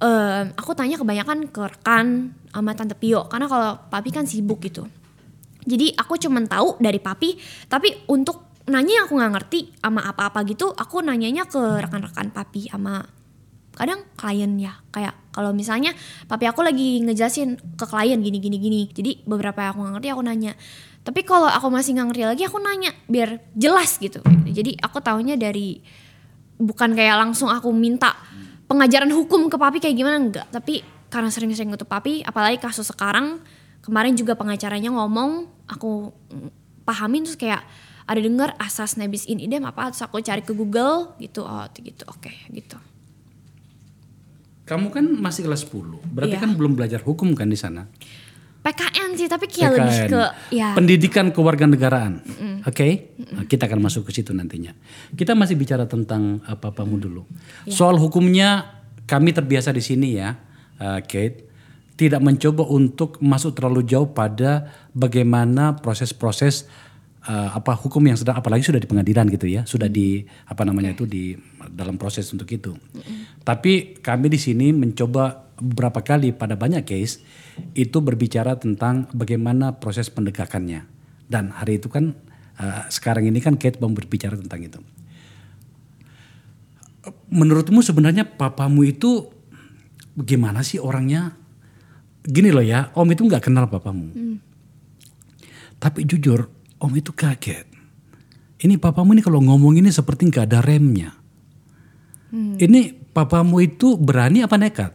Eh, 0.00 0.42
aku 0.56 0.72
tanya 0.72 0.96
kebanyakan 0.96 1.48
ke 1.52 1.60
rekan 1.60 2.36
sama 2.52 2.72
tante 2.76 2.96
Pio. 2.96 3.28
Karena 3.28 3.48
kalau 3.48 3.80
papi 3.88 4.12
kan 4.12 4.28
sibuk 4.28 4.60
gitu 4.60 4.84
jadi 5.64 5.92
aku 5.96 6.16
cuman 6.16 6.48
tahu 6.48 6.80
dari 6.80 7.00
papi, 7.00 7.36
tapi 7.68 8.06
untuk 8.08 8.50
nanya 8.70 9.02
yang 9.02 9.04
aku 9.10 9.14
nggak 9.18 9.32
ngerti 9.34 9.60
sama 9.80 10.00
apa-apa 10.06 10.46
gitu, 10.46 10.70
aku 10.70 11.02
nanyanya 11.02 11.48
ke 11.48 11.58
rekan-rekan 11.58 12.30
papi 12.30 12.70
sama 12.70 13.02
kadang 13.74 14.04
klien 14.14 14.52
ya. 14.60 14.76
Kayak 14.92 15.16
kalau 15.32 15.56
misalnya 15.56 15.96
papi 16.28 16.44
aku 16.46 16.60
lagi 16.60 17.00
ngejelasin 17.00 17.56
ke 17.78 17.84
klien 17.88 18.18
gini 18.20 18.38
gini 18.38 18.56
gini. 18.60 18.82
Jadi 18.92 19.24
beberapa 19.24 19.64
yang 19.64 19.72
aku 19.74 19.80
nggak 19.82 19.94
ngerti 19.98 20.08
aku 20.12 20.22
nanya. 20.22 20.52
Tapi 21.00 21.20
kalau 21.24 21.48
aku 21.48 21.72
masih 21.72 21.96
nggak 21.96 22.06
ngerti 22.12 22.24
lagi 22.28 22.42
aku 22.44 22.58
nanya 22.60 22.92
biar 23.08 23.40
jelas 23.56 23.96
gitu. 23.96 24.20
Jadi 24.50 24.76
aku 24.78 25.00
tahunya 25.00 25.40
dari 25.40 25.80
bukan 26.60 26.92
kayak 26.92 27.16
langsung 27.16 27.48
aku 27.48 27.72
minta 27.72 28.12
pengajaran 28.68 29.10
hukum 29.10 29.48
ke 29.48 29.56
papi 29.56 29.80
kayak 29.80 29.96
gimana 29.96 30.16
enggak, 30.20 30.46
tapi 30.52 30.84
karena 31.10 31.26
sering-sering 31.26 31.74
ngutup 31.74 31.90
papi, 31.90 32.22
apalagi 32.22 32.62
kasus 32.62 32.86
sekarang 32.86 33.42
kemarin 33.90 34.14
juga 34.14 34.38
pengacaranya 34.38 34.94
ngomong, 34.94 35.50
aku 35.66 36.14
mm, 36.30 36.86
pahamin 36.86 37.26
terus 37.26 37.34
kayak 37.34 37.66
ada 38.06 38.18
dengar 38.18 38.54
asas 38.58 38.94
nebis 38.94 39.26
in 39.26 39.38
idem 39.38 39.62
apa 39.62 39.90
terus 39.90 40.02
aku 40.02 40.18
cari 40.18 40.42
ke 40.42 40.50
Google 40.50 41.14
gitu 41.18 41.42
oh 41.42 41.66
gitu 41.74 42.02
oke 42.06 42.30
gitu 42.50 42.78
Kamu 44.62 44.94
kan 44.94 45.02
masih 45.02 45.50
kelas 45.50 45.66
10. 45.66 45.98
Berarti 46.14 46.38
Iya. 46.38 46.46
kan 46.46 46.54
belum 46.54 46.78
belajar 46.78 47.02
hukum 47.02 47.34
kan 47.34 47.50
di 47.50 47.58
sana? 47.58 47.90
PKN 48.62 49.18
sih 49.18 49.26
tapi 49.26 49.50
kayak 49.50 49.72
lebih 49.74 49.98
PKN. 49.98 50.10
ke 50.14 50.22
ya 50.54 50.68
Pendidikan 50.78 51.26
kewarganegaraan. 51.34 52.22
Oke, 52.62 53.10
Nah, 53.34 53.50
kita 53.50 53.66
akan 53.66 53.82
masuk 53.82 54.06
ke 54.06 54.14
situ 54.14 54.30
nantinya. 54.30 54.70
Kita 55.18 55.34
masih 55.34 55.58
bicara 55.58 55.90
tentang 55.90 56.38
apa-apamu 56.46 57.02
dulu. 57.02 57.26
Iya. 57.66 57.74
Soal 57.74 57.98
hukumnya 57.98 58.78
kami 59.10 59.34
terbiasa 59.34 59.74
di 59.74 59.82
sini 59.82 60.22
ya, 60.22 60.38
uh, 60.78 61.02
Kate. 61.02 61.49
Tidak 62.00 62.16
mencoba 62.16 62.64
untuk 62.64 63.20
masuk 63.20 63.52
terlalu 63.52 63.84
jauh 63.84 64.08
pada 64.08 64.72
bagaimana 64.96 65.76
proses-proses 65.84 66.64
uh, 67.28 67.52
apa 67.52 67.76
hukum 67.76 68.00
yang 68.08 68.16
sedang 68.16 68.40
apalagi 68.40 68.64
sudah 68.64 68.80
di 68.80 68.88
pengadilan 68.88 69.28
gitu 69.28 69.44
ya, 69.44 69.68
sudah 69.68 69.84
di 69.84 70.24
apa 70.48 70.64
namanya 70.64 70.96
itu 70.96 71.04
di 71.04 71.36
dalam 71.68 72.00
proses 72.00 72.24
untuk 72.32 72.48
itu. 72.48 72.72
Tapi 73.44 74.00
kami 74.00 74.32
di 74.32 74.40
sini 74.40 74.72
mencoba 74.72 75.52
beberapa 75.60 76.00
kali 76.00 76.32
pada 76.32 76.56
banyak 76.56 76.88
case 76.88 77.20
itu 77.76 78.00
berbicara 78.00 78.56
tentang 78.56 79.04
bagaimana 79.12 79.76
proses 79.76 80.08
pendekakannya. 80.08 80.88
Dan 81.28 81.52
hari 81.52 81.78
itu 81.84 81.92
kan 81.92 82.16
uh, 82.56 82.88
sekarang 82.88 83.28
ini 83.28 83.44
kan 83.44 83.60
Kate 83.60 83.76
mau 83.76 83.92
berbicara 83.92 84.40
tentang 84.40 84.60
itu. 84.64 84.80
Menurutmu 87.28 87.84
sebenarnya 87.84 88.24
papamu 88.24 88.88
itu 88.88 89.28
gimana 90.16 90.64
sih 90.64 90.80
orangnya? 90.80 91.39
Gini 92.20 92.52
loh 92.52 92.64
ya, 92.64 92.92
Om 92.92 93.08
itu 93.12 93.24
nggak 93.24 93.48
kenal 93.48 93.68
papamu. 93.70 94.12
Tapi 95.80 96.04
jujur, 96.04 96.48
Om 96.76 96.92
itu 96.96 97.12
kaget. 97.16 97.66
Ini 98.60 98.76
papamu 98.76 99.16
ini 99.16 99.24
kalau 99.24 99.40
ngomong 99.40 99.80
ini 99.80 99.88
seperti 99.88 100.28
nggak 100.28 100.44
ada 100.52 100.60
remnya. 100.60 101.16
Ini 102.30 102.80
papamu 103.10 103.58
itu 103.64 103.96
berani 103.96 104.44
apa 104.44 104.60
nekat? 104.60 104.92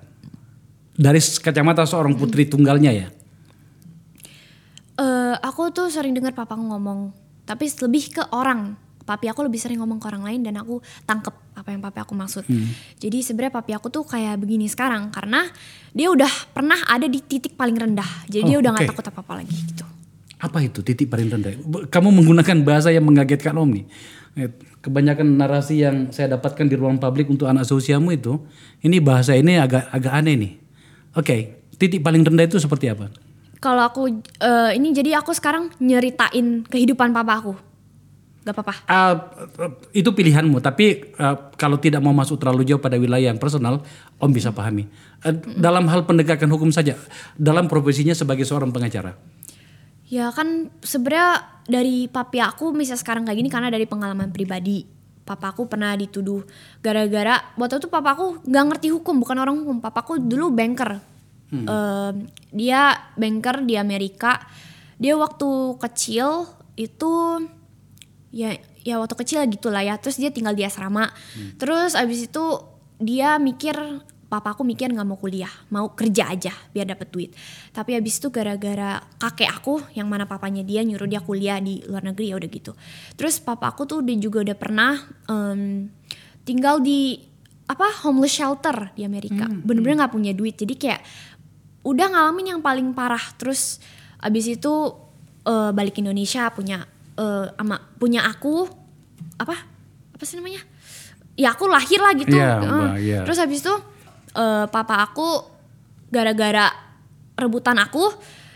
Dari 0.96 1.20
kacamata 1.20 1.84
seorang 1.84 2.15
putri 2.15 2.48
tunggalnya 2.48 2.91
ya. 2.94 3.08
Eh, 4.96 5.36
aku 5.44 5.75
tuh 5.75 5.91
sering 5.91 6.15
dengar 6.15 6.32
papa 6.32 6.55
ngomong 6.55 7.12
tapi 7.44 7.67
lebih 7.67 8.15
ke 8.15 8.24
orang 8.32 8.79
papi 9.06 9.30
aku 9.30 9.46
lebih 9.46 9.62
sering 9.62 9.78
ngomong 9.78 10.02
ke 10.02 10.10
orang 10.10 10.26
lain 10.26 10.42
dan 10.42 10.58
aku 10.58 10.82
tangkep 11.06 11.32
apa 11.54 11.70
yang 11.70 11.80
papi 11.80 12.02
aku 12.02 12.18
maksud 12.18 12.44
jadi 12.98 13.18
sebenarnya 13.22 13.54
papi 13.54 13.72
aku 13.78 13.88
tuh 13.88 14.04
kayak 14.04 14.42
begini 14.42 14.66
sekarang 14.66 15.14
karena 15.14 15.46
dia 15.94 16.10
udah 16.10 16.28
pernah 16.52 16.76
ada 16.90 17.06
di 17.06 17.22
titik 17.22 17.54
paling 17.54 17.78
rendah 17.78 18.26
jadi 18.26 18.44
Oh, 18.44 18.50
dia 18.50 18.58
udah 18.60 18.72
nggak 18.76 18.86
oke. 18.86 18.92
takut 18.98 19.06
apa 19.08 19.20
apa 19.22 19.34
lagi 19.40 19.56
gitu 19.56 19.86
Apa 20.36 20.60
itu 20.62 20.84
titik 20.84 21.08
paling 21.08 21.32
rendah? 21.32 21.56
Kamu 21.88 22.12
menggunakan 22.12 22.60
bahasa 22.62 22.92
yang 22.92 23.08
mengagetkan 23.08 23.56
Om 23.56 23.70
nih. 23.72 23.86
Eh, 24.36 24.52
Kebanyakan 24.84 25.40
narasi 25.40 25.82
yang 25.82 26.12
saya 26.14 26.38
dapatkan 26.38 26.68
di 26.70 26.76
ruang 26.76 27.00
publik 27.00 27.26
untuk 27.26 27.50
anak 27.50 27.66
seusiamu 27.66 28.14
itu, 28.14 28.38
ini 28.84 29.02
bahasa 29.02 29.34
ini 29.34 29.58
agak 29.58 29.90
agak 29.90 30.14
aneh 30.14 30.36
nih. 30.38 30.54
Oke, 31.16 31.36
titik 31.80 32.04
paling 32.04 32.22
rendah 32.22 32.46
itu 32.46 32.60
seperti 32.60 32.92
apa? 32.92 33.10
kalau 33.58 33.82
aku 33.82 34.22
eh, 34.22 34.72
ini 34.78 34.94
jadi 34.94 35.18
aku 35.18 35.34
sekarang 35.34 35.74
nyeritain 35.82 36.62
kehidupan 36.70 37.10
papa 37.10 37.42
aku 37.42 37.54
gak 38.46 38.54
apa-apa 38.54 38.74
Ah, 38.86 39.14
itu 39.90 40.14
pilihanmu, 40.14 40.62
tapi 40.62 41.12
ah, 41.18 41.50
kalau 41.58 41.82
tidak 41.82 42.00
mau 42.06 42.14
masuk 42.14 42.38
terlalu 42.38 42.62
jauh 42.62 42.78
pada 42.78 42.96
wilayah 43.02 43.34
yang 43.34 43.42
personal, 43.42 43.82
Om 44.22 44.30
bisa 44.30 44.54
pahami. 44.54 44.86
Ah, 45.25 45.34
dalam 45.34 45.90
hal 45.90 46.06
penegakan 46.06 46.54
hukum 46.54 46.70
saja, 46.70 46.94
dalam 47.34 47.66
profesinya 47.66 48.14
sebagai 48.14 48.46
seorang 48.46 48.70
pengacara. 48.70 49.18
Ya 50.06 50.30
kan 50.30 50.70
sebenarnya 50.86 51.58
dari 51.66 52.06
papi 52.06 52.38
aku 52.38 52.70
bisa 52.78 52.94
sekarang 52.94 53.25
kayak 53.25 53.42
gini 53.42 53.50
karena 53.50 53.74
dari 53.74 53.90
pengalaman 53.90 54.30
pribadi. 54.30 54.86
Papa 55.25 55.50
aku 55.50 55.66
pernah 55.66 55.98
dituduh 55.98 56.46
gara-gara 56.86 57.42
waktu 57.58 57.82
itu 57.82 57.90
papa 57.90 58.14
aku 58.14 58.46
nggak 58.46 58.66
ngerti 58.70 58.94
hukum 58.94 59.18
bukan 59.18 59.42
orang 59.42 59.58
hukum. 59.58 59.82
Papa 59.82 60.06
aku 60.06 60.22
dulu 60.22 60.54
banker. 60.54 61.02
Eh, 61.50 62.12
dia 62.54 62.94
banker 63.18 63.66
di 63.66 63.74
Amerika. 63.82 64.46
Dia 65.02 65.18
waktu 65.18 65.82
kecil 65.82 66.46
itu 66.75 67.42
ya 68.36 68.51
ya 68.84 69.00
waktu 69.00 69.15
kecil 69.15 69.39
gitu 69.48 69.72
lah 69.72 69.88
ya. 69.88 69.96
Terus 69.96 70.20
dia 70.20 70.30
tinggal 70.30 70.51
di 70.51 70.68
asrama. 70.68 71.08
Terus 71.56 71.96
abis 71.96 72.27
itu 72.27 72.44
dia 73.00 73.39
mikir 73.39 73.80
papa 74.25 74.51
aku 74.51 74.68
mikir 74.68 74.92
nggak 74.92 75.08
mau 75.08 75.15
kuliah, 75.15 75.51
mau 75.72 75.96
kerja 75.96 76.27
aja 76.27 76.51
biar 76.75 76.92
dapet 76.92 77.08
duit. 77.15 77.32
Tapi 77.72 77.96
abis 77.96 78.20
itu 78.20 78.27
gara-gara 78.34 79.00
kakek 79.15 79.48
aku 79.48 79.80
yang 79.96 80.12
mana 80.12 80.27
papanya 80.27 80.65
dia 80.68 80.84
nyuruh 80.84 81.08
dia 81.08 81.24
kuliah 81.24 81.63
di 81.63 81.80
luar 81.88 82.04
negeri 82.04 82.34
ya 82.34 82.36
udah 82.36 82.50
gitu. 82.51 82.75
Terus 83.15 83.39
papa 83.39 83.72
aku 83.72 83.88
tuh 83.88 84.04
dia 84.04 84.20
juga 84.20 84.44
udah 84.44 84.58
pernah 84.60 85.00
em, 85.32 85.88
tinggal 86.44 86.84
di 86.84 87.15
apa 87.65 88.06
homeless 88.06 88.36
shelter 88.36 88.92
di 88.94 89.08
Amerika. 89.08 89.48
Bener-bener 89.63 90.06
nggak 90.06 90.13
punya 90.13 90.36
duit. 90.36 90.60
Jadi 90.60 90.75
kayak 90.75 91.01
udah 91.88 92.08
ngalamin 92.12 92.58
yang 92.58 92.62
paling 92.62 92.92
parah. 92.92 93.24
Terus 93.39 93.80
abis 94.20 94.51
itu 94.51 94.74
eh, 95.48 95.72
balik 95.72 95.98
Indonesia 96.01 96.50
punya 96.54 96.84
eh, 97.16 97.48
ama 97.60 97.80
punya 98.00 98.28
aku 98.28 98.68
apa? 99.40 99.56
Apa 100.16 100.24
sih 100.24 100.40
namanya? 100.40 100.64
Ya 101.36 101.52
aku 101.52 101.68
lahir 101.68 102.00
lah 102.00 102.14
gitu. 102.16 102.36
Eh, 102.36 102.60
Mbak, 102.64 102.96
iya. 103.04 103.20
Terus 103.28 103.38
habis 103.40 103.60
itu 103.64 103.76
eh, 104.36 104.66
papa 104.72 105.04
aku 105.04 105.44
gara-gara 106.12 106.72
rebutan 107.36 107.76
aku 107.82 108.08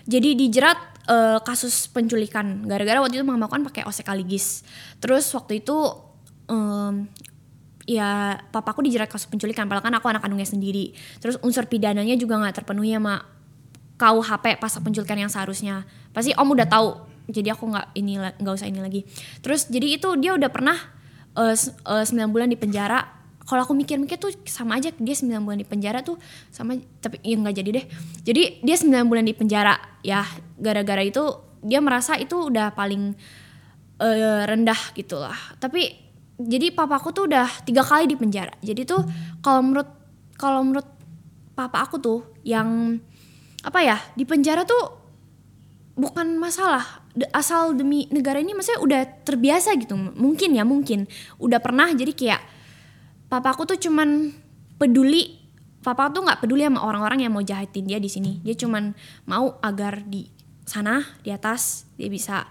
jadi 0.07 0.35
dijerat 0.35 0.79
eh, 1.07 1.39
kasus 1.43 1.91
penculikan. 1.91 2.63
Gara-gara 2.63 3.03
waktu 3.03 3.19
itu 3.19 3.25
mama 3.27 3.47
aku 3.47 3.59
kan 3.59 3.63
pakai 3.67 3.83
osek 3.87 4.07
kaligis 4.07 4.63
terus 4.99 5.27
waktu 5.35 5.63
itu 5.63 5.75
em, 6.51 7.07
ya 7.89 8.37
papaku 8.53 8.85
dijerat 8.85 9.11
kasus 9.11 9.27
penculikan. 9.27 9.67
Padahal 9.67 9.83
kan 9.83 9.95
aku 9.97 10.07
anak 10.07 10.21
kandungnya 10.23 10.47
sendiri. 10.47 10.95
Terus 11.19 11.39
unsur 11.43 11.67
pidananya 11.67 12.15
juga 12.15 12.39
nggak 12.39 12.63
terpenuhi 12.63 12.95
sama 12.95 13.25
KUHP 13.99 14.55
pasal 14.63 14.79
penculikan 14.79 15.19
yang 15.19 15.27
seharusnya. 15.27 15.83
Pasti 16.15 16.31
om 16.37 16.47
udah 16.47 16.67
tahu 16.69 16.87
jadi 17.29 17.53
aku 17.53 17.69
nggak 17.69 17.87
ini 17.93 18.17
nggak 18.17 18.53
usah 18.57 18.67
ini 18.67 18.81
lagi. 18.81 19.01
Terus 19.45 19.69
jadi 19.69 20.01
itu 20.01 20.09
dia 20.17 20.33
udah 20.33 20.49
pernah 20.49 20.77
s- 21.53 21.71
eh, 21.85 22.03
9 22.03 22.33
bulan 22.33 22.49
di 22.49 22.57
penjara. 22.57 23.05
Kalau 23.45 23.65
aku 23.65 23.73
mikir-mikir 23.73 24.21
tuh 24.21 24.29
sama 24.45 24.77
aja 24.77 24.93
dia 24.93 25.15
9 25.17 25.41
bulan 25.45 25.57
di 25.61 25.65
penjara 25.65 26.01
tuh 26.05 26.17
sama 26.49 26.77
tapi 27.01 27.21
ya 27.21 27.37
nggak 27.37 27.55
jadi 27.55 27.69
deh. 27.81 27.85
Jadi 28.25 28.41
dia 28.65 28.75
9 28.77 29.05
bulan 29.09 29.25
di 29.25 29.33
penjara 29.33 29.77
ya 30.01 30.25
gara-gara 30.57 31.01
itu 31.05 31.21
dia 31.61 31.79
merasa 31.79 32.17
itu 32.17 32.49
udah 32.49 32.73
paling 32.73 33.13
eh, 33.99 34.41
rendah 34.47 34.79
gitu 34.95 35.19
lah 35.19 35.35
tapi 35.59 35.91
jadi 36.39 36.71
papaku 36.71 37.11
tuh 37.11 37.27
udah 37.27 37.51
tiga 37.67 37.83
kali 37.83 38.07
di 38.07 38.15
penjara. 38.15 38.55
Jadi 38.63 38.87
tuh 38.87 39.03
kalau 39.43 39.59
menurut 39.59 39.89
kalau 40.39 40.63
menurut 40.63 40.87
papa 41.51 41.83
aku 41.83 41.99
tuh 41.99 42.19
yang 42.47 42.95
apa 43.59 43.79
ya 43.83 43.99
di 44.15 44.23
penjara 44.23 44.63
tuh 44.63 44.95
bukan 45.99 46.39
masalah 46.39 46.98
asal 47.33 47.73
demi 47.73 48.05
negara 48.13 48.37
ini 48.39 48.53
maksudnya 48.53 48.81
udah 48.81 49.01
terbiasa 49.25 49.75
gitu. 49.77 49.97
Mungkin 49.97 50.55
ya 50.55 50.63
mungkin. 50.63 51.09
Udah 51.41 51.59
pernah 51.59 51.89
jadi 51.91 52.13
kayak 52.13 52.41
papaku 53.29 53.65
tuh 53.69 53.79
cuman 53.79 54.33
peduli 54.79 55.37
papa 55.79 56.11
tuh 56.11 56.27
nggak 56.27 56.43
peduli 56.43 56.67
sama 56.67 56.83
orang-orang 56.83 57.25
yang 57.25 57.33
mau 57.33 57.43
jahatin 57.43 57.85
dia 57.87 57.99
di 57.99 58.09
sini. 58.11 58.39
Dia 58.43 58.55
cuman 58.55 58.93
mau 59.25 59.57
agar 59.63 60.03
di 60.05 60.27
sana 60.69 61.01
di 61.25 61.33
atas 61.33 61.89
dia 61.97 62.07
bisa 62.11 62.45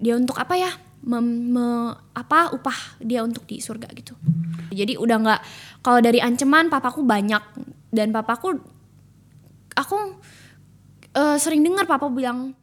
dia 0.00 0.18
untuk 0.18 0.34
apa 0.42 0.58
ya 0.58 0.74
mem- 1.06 1.54
me- 1.54 1.94
apa 2.12 2.50
upah 2.50 2.98
dia 2.98 3.22
untuk 3.22 3.46
di 3.46 3.62
surga 3.62 3.88
gitu. 3.94 4.18
Jadi 4.70 4.98
udah 4.98 5.16
nggak 5.22 5.40
kalau 5.80 6.00
dari 6.02 6.18
ancaman 6.20 6.68
papaku 6.68 7.06
banyak. 7.06 7.42
Dan 7.90 8.14
papaku 8.14 8.54
aku 9.74 9.98
eh, 11.14 11.36
sering 11.42 11.66
dengar 11.66 11.90
papa 11.90 12.06
bilang 12.06 12.54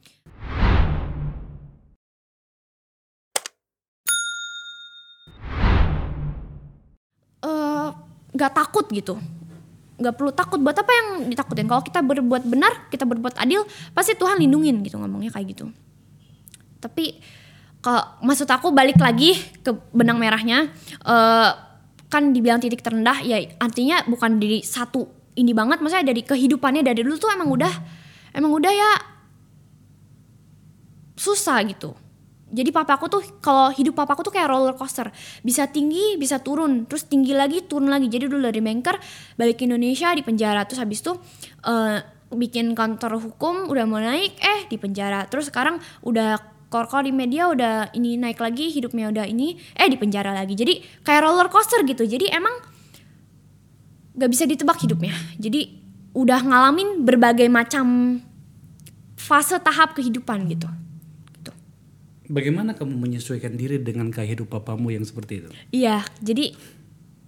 nggak 8.38 8.54
takut 8.54 8.86
gitu. 8.94 9.18
Nggak 9.98 10.14
perlu 10.14 10.32
takut. 10.32 10.62
Buat 10.62 10.78
apa 10.78 10.92
yang 10.94 11.08
ditakutin? 11.34 11.66
Kalau 11.66 11.82
kita 11.82 12.06
berbuat 12.06 12.46
benar 12.46 12.86
kita 12.94 13.10
berbuat 13.10 13.42
adil 13.42 13.66
pasti 13.98 14.14
Tuhan 14.14 14.38
lindungin 14.38 14.86
gitu 14.86 15.02
ngomongnya 15.02 15.34
kayak 15.34 15.58
gitu. 15.58 15.74
Tapi 16.78 17.18
kalau 17.82 18.06
maksud 18.22 18.46
aku 18.46 18.70
balik 18.70 19.02
lagi 19.02 19.34
ke 19.66 19.74
benang 19.90 20.22
merahnya 20.22 20.70
eh, 21.02 21.50
kan 22.08 22.32
dibilang 22.32 22.64
titik 22.64 22.80
terendah 22.80 23.20
ya 23.24 23.44
artinya 23.60 24.04
bukan 24.08 24.40
dari 24.40 24.64
satu 24.64 25.08
ini 25.36 25.52
banget 25.52 25.84
maksudnya 25.84 26.08
dari 26.08 26.24
kehidupannya 26.24 26.82
dari 26.82 27.04
dulu 27.04 27.20
tuh 27.20 27.32
emang 27.36 27.52
udah 27.52 27.74
emang 28.32 28.52
udah 28.56 28.72
ya 28.72 28.92
susah 31.20 31.60
gitu 31.68 31.92
jadi 32.48 32.72
papaku 32.72 33.12
tuh 33.12 33.24
kalau 33.44 33.68
hidup 33.76 34.00
papaku 34.00 34.24
tuh 34.24 34.32
kayak 34.32 34.48
roller 34.48 34.72
coaster. 34.72 35.12
Bisa 35.44 35.68
tinggi 35.68 36.16
bisa 36.16 36.40
turun. 36.40 36.88
Terus 36.88 37.04
tinggi 37.04 37.36
lagi 37.36 37.68
turun 37.68 37.92
lagi. 37.92 38.08
Jadi 38.08 38.32
dulu 38.32 38.48
dari 38.48 38.64
banker 38.64 38.96
balik 39.36 39.60
ke 39.60 39.68
Indonesia 39.68 40.16
di 40.16 40.24
penjara. 40.24 40.64
Terus 40.64 40.80
habis 40.80 41.04
itu 41.04 41.12
eh, 41.68 42.00
bikin 42.32 42.72
kantor 42.72 43.20
hukum 43.20 43.68
udah 43.68 43.84
mau 43.84 44.00
naik 44.00 44.40
eh 44.40 44.64
di 44.72 44.80
penjara. 44.80 45.28
Terus 45.28 45.52
sekarang 45.52 45.84
udah 46.08 46.40
kor-kor 46.72 47.04
di 47.04 47.12
media 47.12 47.52
udah 47.52 47.92
ini 47.96 48.16
naik 48.16 48.40
lagi 48.40 48.72
hidupnya 48.72 49.12
udah 49.12 49.26
ini 49.28 49.60
eh 49.76 49.88
di 49.92 50.00
penjara 50.00 50.32
lagi. 50.32 50.56
Jadi 50.56 51.04
kayak 51.04 51.28
roller 51.28 51.52
coaster 51.52 51.84
gitu. 51.84 52.08
Jadi 52.08 52.32
emang 52.32 52.56
gak 54.16 54.32
bisa 54.32 54.48
ditebak 54.48 54.80
hidupnya. 54.80 55.12
Jadi 55.36 55.84
udah 56.16 56.48
ngalamin 56.48 57.04
berbagai 57.04 57.52
macam 57.52 58.18
fase 59.20 59.60
tahap 59.60 60.00
kehidupan 60.00 60.48
gitu 60.48 60.87
Bagaimana 62.28 62.76
kamu 62.76 62.96
menyesuaikan 63.00 63.56
diri 63.56 63.80
dengan 63.80 64.12
hidup 64.12 64.52
papamu 64.52 64.92
yang 64.92 65.08
seperti 65.08 65.44
itu? 65.44 65.50
Iya, 65.72 66.04
jadi 66.20 66.52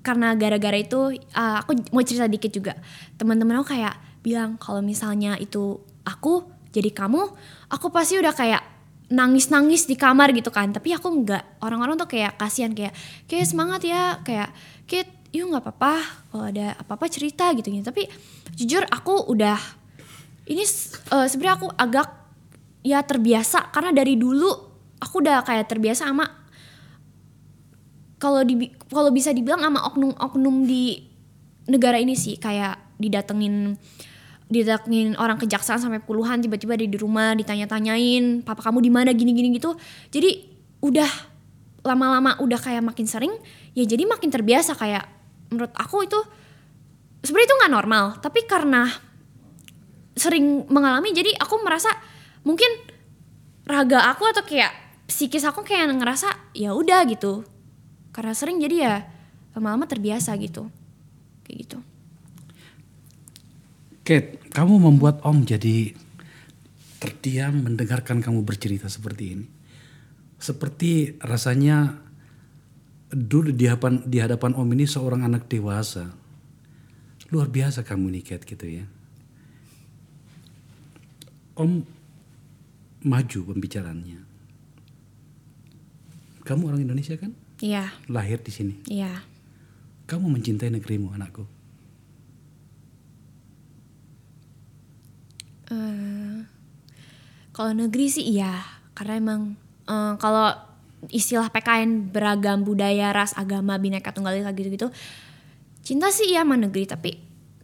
karena 0.04 0.36
gara-gara 0.36 0.76
itu 0.80 1.16
uh, 1.36 1.56
aku 1.64 1.76
mau 1.96 2.04
cerita 2.04 2.28
dikit 2.28 2.52
juga. 2.52 2.74
Teman-teman 3.16 3.64
aku 3.64 3.76
kayak 3.76 3.96
bilang 4.24 4.60
kalau 4.60 4.84
misalnya 4.84 5.40
itu 5.40 5.80
aku 6.04 6.48
jadi 6.76 6.92
kamu, 6.92 7.22
aku 7.72 7.88
pasti 7.90 8.20
udah 8.20 8.36
kayak 8.36 8.64
nangis-nangis 9.10 9.88
di 9.88 9.96
kamar 9.96 10.36
gitu 10.36 10.52
kan. 10.52 10.72
Tapi 10.76 10.96
aku 10.96 11.08
nggak. 11.24 11.64
Orang-orang 11.64 11.96
tuh 11.96 12.08
kayak 12.12 12.36
kasihan 12.36 12.72
kayak, 12.76 12.94
kayak 13.26 13.48
semangat 13.48 13.82
ya, 13.88 14.20
kayak 14.22 14.52
Kit, 14.90 15.08
yuk 15.32 15.50
nggak 15.50 15.64
apa-apa. 15.64 15.96
Kalau 16.30 16.46
ada 16.50 16.76
apa-apa 16.76 17.06
cerita 17.08 17.50
gitu 17.56 17.72
gitu. 17.72 17.86
Tapi 17.88 18.04
jujur 18.56 18.84
aku 18.88 19.32
udah 19.32 19.58
ini 20.50 20.66
uh, 21.14 21.28
sebenarnya 21.30 21.56
aku 21.62 21.68
agak 21.78 22.08
ya 22.82 23.04
terbiasa 23.04 23.70
karena 23.70 23.92
dari 23.94 24.18
dulu 24.18 24.69
aku 25.00 25.24
udah 25.24 25.44
kayak 25.48 25.68
terbiasa 25.72 26.12
sama 26.12 26.28
kalau 28.20 28.44
di 28.44 28.68
kalau 28.92 29.10
bisa 29.16 29.32
dibilang 29.32 29.64
sama 29.64 29.80
oknum-oknum 29.88 30.68
di 30.68 31.08
negara 31.72 31.96
ini 31.98 32.20
sih 32.20 32.36
kayak 32.36 33.00
didatengin 33.00 33.80
didatengin 34.52 35.16
orang 35.16 35.40
kejaksaan 35.40 35.80
sampai 35.80 36.04
puluhan 36.04 36.44
tiba-tiba 36.44 36.76
ada 36.76 36.84
di 36.84 36.98
rumah 37.00 37.32
ditanya-tanyain 37.38 38.44
papa 38.44 38.66
kamu 38.66 38.80
di 38.82 38.92
mana? 38.92 39.10
gini-gini 39.16 39.56
gitu. 39.56 39.78
Jadi 40.12 40.52
udah 40.84 41.08
lama-lama 41.86 42.36
udah 42.44 42.60
kayak 42.60 42.84
makin 42.84 43.08
sering 43.08 43.32
ya 43.72 43.88
jadi 43.88 44.04
makin 44.04 44.28
terbiasa 44.28 44.76
kayak 44.76 45.08
menurut 45.48 45.72
aku 45.78 46.04
itu 46.04 46.20
sebenarnya 47.24 47.48
itu 47.48 47.56
nggak 47.62 47.74
normal. 47.74 48.06
Tapi 48.20 48.40
karena 48.50 48.90
sering 50.18 50.68
mengalami 50.68 51.16
jadi 51.16 51.32
aku 51.40 51.62
merasa 51.64 51.94
mungkin 52.44 52.68
raga 53.70 54.12
aku 54.12 54.28
atau 54.28 54.44
kayak 54.44 54.89
psikis 55.10 55.42
aku 55.44 55.66
kayak 55.66 55.90
ngerasa 55.90 56.54
ya 56.54 56.78
udah 56.78 57.04
gitu 57.10 57.42
karena 58.14 58.38
sering 58.38 58.62
jadi 58.62 58.76
ya 58.78 58.96
lama-lama 59.58 59.90
terbiasa 59.90 60.38
gitu 60.38 60.70
kayak 61.44 61.58
gitu 61.66 61.80
Kate, 64.10 64.42
kamu 64.50 64.82
membuat 64.82 65.22
Om 65.22 65.46
jadi 65.46 65.94
terdiam 66.98 67.62
mendengarkan 67.62 68.26
kamu 68.26 68.42
bercerita 68.42 68.90
seperti 68.90 69.38
ini. 69.38 69.46
Seperti 70.42 71.14
rasanya 71.22 71.94
dulu 73.14 73.54
di 73.54 73.70
hadapan, 73.70 74.02
di 74.10 74.18
hadapan 74.18 74.58
Om 74.58 74.70
ini 74.74 74.90
seorang 74.90 75.30
anak 75.30 75.46
dewasa. 75.46 76.10
Luar 77.30 77.54
biasa 77.54 77.86
kamu 77.86 78.18
nih 78.18 78.24
Kate 78.26 78.50
gitu 78.50 78.66
ya. 78.66 78.86
Om 81.54 81.86
maju 83.06 83.40
pembicaraannya. 83.46 84.29
Kamu 86.50 86.66
orang 86.74 86.82
Indonesia 86.82 87.14
kan? 87.14 87.38
iya 87.62 87.94
Lahir 88.10 88.42
di 88.42 88.50
sini. 88.50 88.74
iya 88.90 89.22
Kamu 90.10 90.26
mencintai 90.34 90.74
negerimu 90.74 91.14
anakku. 91.14 91.46
Eh, 95.70 96.42
kalau 97.54 97.72
negeri 97.78 98.10
sih 98.10 98.26
iya 98.26 98.66
karena 98.98 99.22
emang 99.22 99.42
eh, 99.86 100.14
kalau 100.18 100.50
istilah 101.14 101.54
PKN 101.54 102.10
beragam 102.10 102.66
budaya 102.66 103.14
ras 103.14 103.38
agama 103.38 103.78
bineka 103.78 104.10
tunggal 104.10 104.34
ika 104.34 104.50
gitu-gitu 104.58 104.90
cinta 105.86 106.10
sih 106.10 106.34
iya 106.34 106.42
sama 106.42 106.58
negeri 106.58 106.90
tapi 106.90 107.12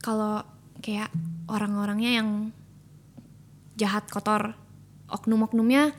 kalau 0.06 0.46
kayak 0.86 1.10
orang-orangnya 1.50 2.22
yang 2.22 2.54
jahat 3.76 4.06
kotor 4.08 4.54
oknum-oknumnya 5.10 5.98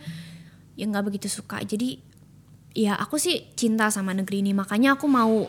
ya 0.79 0.85
nggak 0.87 1.11
begitu 1.11 1.27
suka 1.27 1.59
jadi 1.67 2.06
ya 2.77 2.93
aku 3.01 3.17
sih 3.17 3.49
cinta 3.57 3.89
sama 3.89 4.13
negeri 4.13 4.45
ini. 4.45 4.53
Makanya 4.53 5.01
aku 5.01 5.09
mau 5.09 5.49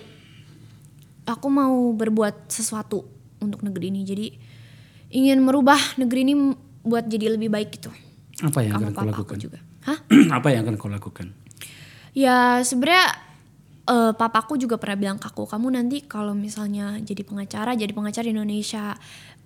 aku 1.28 1.48
mau 1.52 1.92
berbuat 1.92 2.48
sesuatu 2.48 3.04
untuk 3.44 3.62
negeri 3.68 3.92
ini. 3.92 4.02
Jadi 4.08 4.28
ingin 5.12 5.44
merubah 5.44 5.78
negeri 6.00 6.24
ini 6.24 6.36
buat 6.88 7.06
jadi 7.12 7.36
lebih 7.36 7.52
baik 7.52 7.70
gitu. 7.76 7.92
Apa 8.40 8.64
yang 8.64 8.80
akan 8.80 8.96
kau 8.96 9.04
lakukan? 9.04 9.38
juga. 9.38 9.60
Hah? 9.84 10.00
Apa 10.40 10.48
yang 10.56 10.64
akan 10.64 10.76
kau 10.80 10.88
lakukan? 10.88 11.28
ya 12.18 12.66
sebenarnya 12.66 13.14
eh, 13.86 14.14
papaku 14.18 14.58
juga 14.58 14.82
pernah 14.82 14.98
bilang 14.98 15.18
ke 15.22 15.30
aku 15.30 15.46
kamu 15.46 15.78
nanti 15.78 16.02
kalau 16.10 16.34
misalnya 16.34 16.98
jadi 16.98 17.22
pengacara 17.22 17.78
jadi 17.78 17.92
pengacara 17.92 18.26
di 18.26 18.34
Indonesia. 18.34 18.96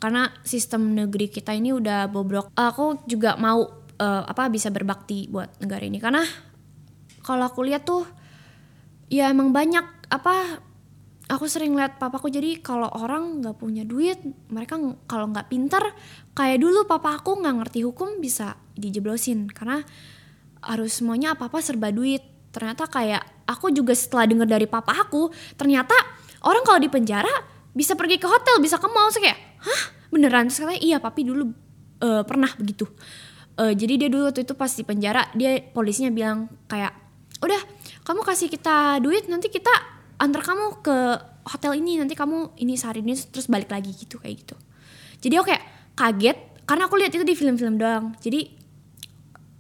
Karena 0.02 0.26
sistem 0.42 0.98
negeri 0.98 1.30
kita 1.30 1.54
ini 1.54 1.74
udah 1.74 2.10
bobrok. 2.10 2.50
Aku 2.54 3.06
juga 3.10 3.38
mau 3.42 3.66
eh, 3.98 4.24
apa 4.24 4.50
bisa 4.54 4.70
berbakti 4.70 5.30
buat 5.30 5.62
negara 5.62 5.84
ini. 5.86 5.98
Karena 5.98 6.22
kalau 7.22 7.48
aku 7.48 7.66
lihat 7.66 7.86
tuh 7.86 8.06
ya 9.12 9.30
emang 9.30 9.52
banyak 9.52 9.84
apa 10.12 10.64
aku 11.32 11.48
sering 11.48 11.72
lihat 11.74 11.96
papaku. 11.96 12.28
Jadi 12.28 12.60
kalau 12.60 12.92
orang 12.92 13.40
nggak 13.40 13.56
punya 13.56 13.88
duit 13.88 14.20
mereka 14.52 14.76
kalau 15.08 15.32
nggak 15.32 15.48
pinter 15.48 15.82
kayak 16.36 16.60
dulu 16.60 16.84
papa 16.84 17.16
aku 17.16 17.40
nggak 17.40 17.56
ngerti 17.64 17.88
hukum 17.88 18.20
bisa 18.20 18.60
dijeblosin. 18.76 19.48
Karena 19.48 19.80
harus 20.62 20.92
semuanya 21.00 21.40
apa 21.40 21.48
apa 21.48 21.64
serba 21.64 21.90
duit. 21.96 22.22
Ternyata 22.52 22.92
kayak 22.92 23.48
aku 23.48 23.72
juga 23.72 23.96
setelah 23.96 24.28
dengar 24.28 24.48
dari 24.52 24.68
papa 24.68 24.92
aku 24.92 25.32
ternyata 25.56 25.96
orang 26.44 26.68
kalau 26.68 26.80
di 26.84 26.92
penjara 26.92 27.32
bisa 27.72 27.96
pergi 27.96 28.20
ke 28.20 28.28
hotel 28.28 28.60
bisa 28.60 28.76
ke 28.76 28.88
mall. 28.92 29.08
Kayak 29.16 29.40
hah? 29.64 29.82
Beneran? 30.12 30.52
Terus 30.52 30.68
iya 30.84 31.00
papi 31.00 31.24
dulu 31.24 31.48
eh, 32.04 32.24
pernah 32.28 32.52
begitu. 32.60 32.84
Eh, 33.56 33.74
jadi 33.76 33.94
dia 33.96 34.10
dulu 34.12 34.28
waktu 34.28 34.44
itu 34.44 34.56
pas 34.56 34.72
di 34.72 34.84
penjara 34.84 35.28
dia 35.32 35.60
polisinya 35.72 36.12
bilang 36.12 36.52
kayak 36.68 36.92
udah 37.42 37.62
kamu 38.02 38.22
kasih 38.22 38.48
kita 38.48 39.02
duit 39.02 39.26
nanti 39.26 39.50
kita 39.50 39.72
antar 40.18 40.42
kamu 40.46 40.82
ke 40.86 40.98
hotel 41.50 41.74
ini 41.74 41.98
nanti 41.98 42.14
kamu 42.14 42.54
ini 42.62 42.78
sehari 42.78 43.02
ini 43.02 43.18
terus 43.18 43.50
balik 43.50 43.70
lagi 43.70 43.90
gitu 43.94 44.22
kayak 44.22 44.46
gitu 44.46 44.56
jadi 45.22 45.42
aku 45.42 45.46
kayak 45.50 45.64
kaget 45.98 46.38
karena 46.66 46.84
aku 46.86 46.96
lihat 47.02 47.12
itu 47.12 47.26
di 47.26 47.34
film-film 47.34 47.82
doang 47.82 48.14
jadi 48.22 48.46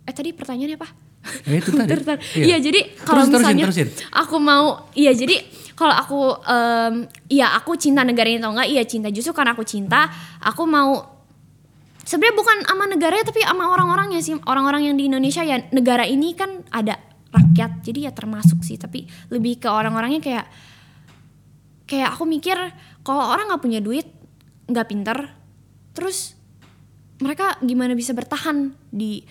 eh 0.01 0.13
tadi 0.13 0.33
pertanyaannya 0.33 0.77
apa 0.77 0.89
Eh, 1.21 1.61
itu 1.61 1.69
tadi. 1.77 1.85
Bentar. 2.01 2.17
Iya. 2.33 2.45
Iya 2.49 2.57
jadi 2.65 2.79
kalau 3.05 3.29
terusin, 3.29 3.37
misalnya 3.37 3.65
terusin. 3.69 3.87
aku 4.09 4.35
mau 4.41 4.89
iya 4.97 5.13
jadi 5.13 5.37
kalau 5.77 5.93
aku 5.93 6.19
em, 6.41 6.93
iya 7.29 7.53
aku 7.53 7.77
cinta 7.77 8.01
negara 8.01 8.25
ini 8.25 8.41
atau 8.41 8.57
enggak 8.57 8.69
iya 8.69 8.83
cinta 8.89 9.13
justru 9.13 9.29
karena 9.29 9.53
aku 9.53 9.61
cinta 9.61 10.09
aku 10.41 10.65
mau 10.65 11.21
sebenarnya 12.01 12.33
bukan 12.33 12.57
sama 12.65 12.83
negaranya 12.89 13.25
tapi 13.29 13.45
sama 13.45 13.69
orang-orangnya 13.69 14.17
sih 14.17 14.33
orang-orang 14.49 14.89
yang 14.89 14.95
di 14.97 15.05
Indonesia 15.13 15.45
ya 15.45 15.61
negara 15.69 16.09
ini 16.09 16.33
kan 16.33 16.65
ada 16.73 16.97
rakyat. 17.31 17.81
Jadi 17.83 18.07
ya 18.07 18.11
termasuk 18.11 18.61
sih 18.63 18.75
tapi 18.77 19.07
lebih 19.31 19.63
ke 19.63 19.67
orang-orangnya 19.71 20.21
kayak 20.21 20.45
kayak 21.87 22.09
aku 22.15 22.23
mikir 22.23 22.55
kalau 23.03 23.31
orang 23.31 23.51
nggak 23.51 23.63
punya 23.63 23.79
duit 23.83 24.07
nggak 24.71 24.87
pinter 24.87 25.17
terus 25.91 26.39
mereka 27.19 27.59
gimana 27.59 27.91
bisa 27.91 28.15
bertahan 28.15 28.71
di 28.91 29.23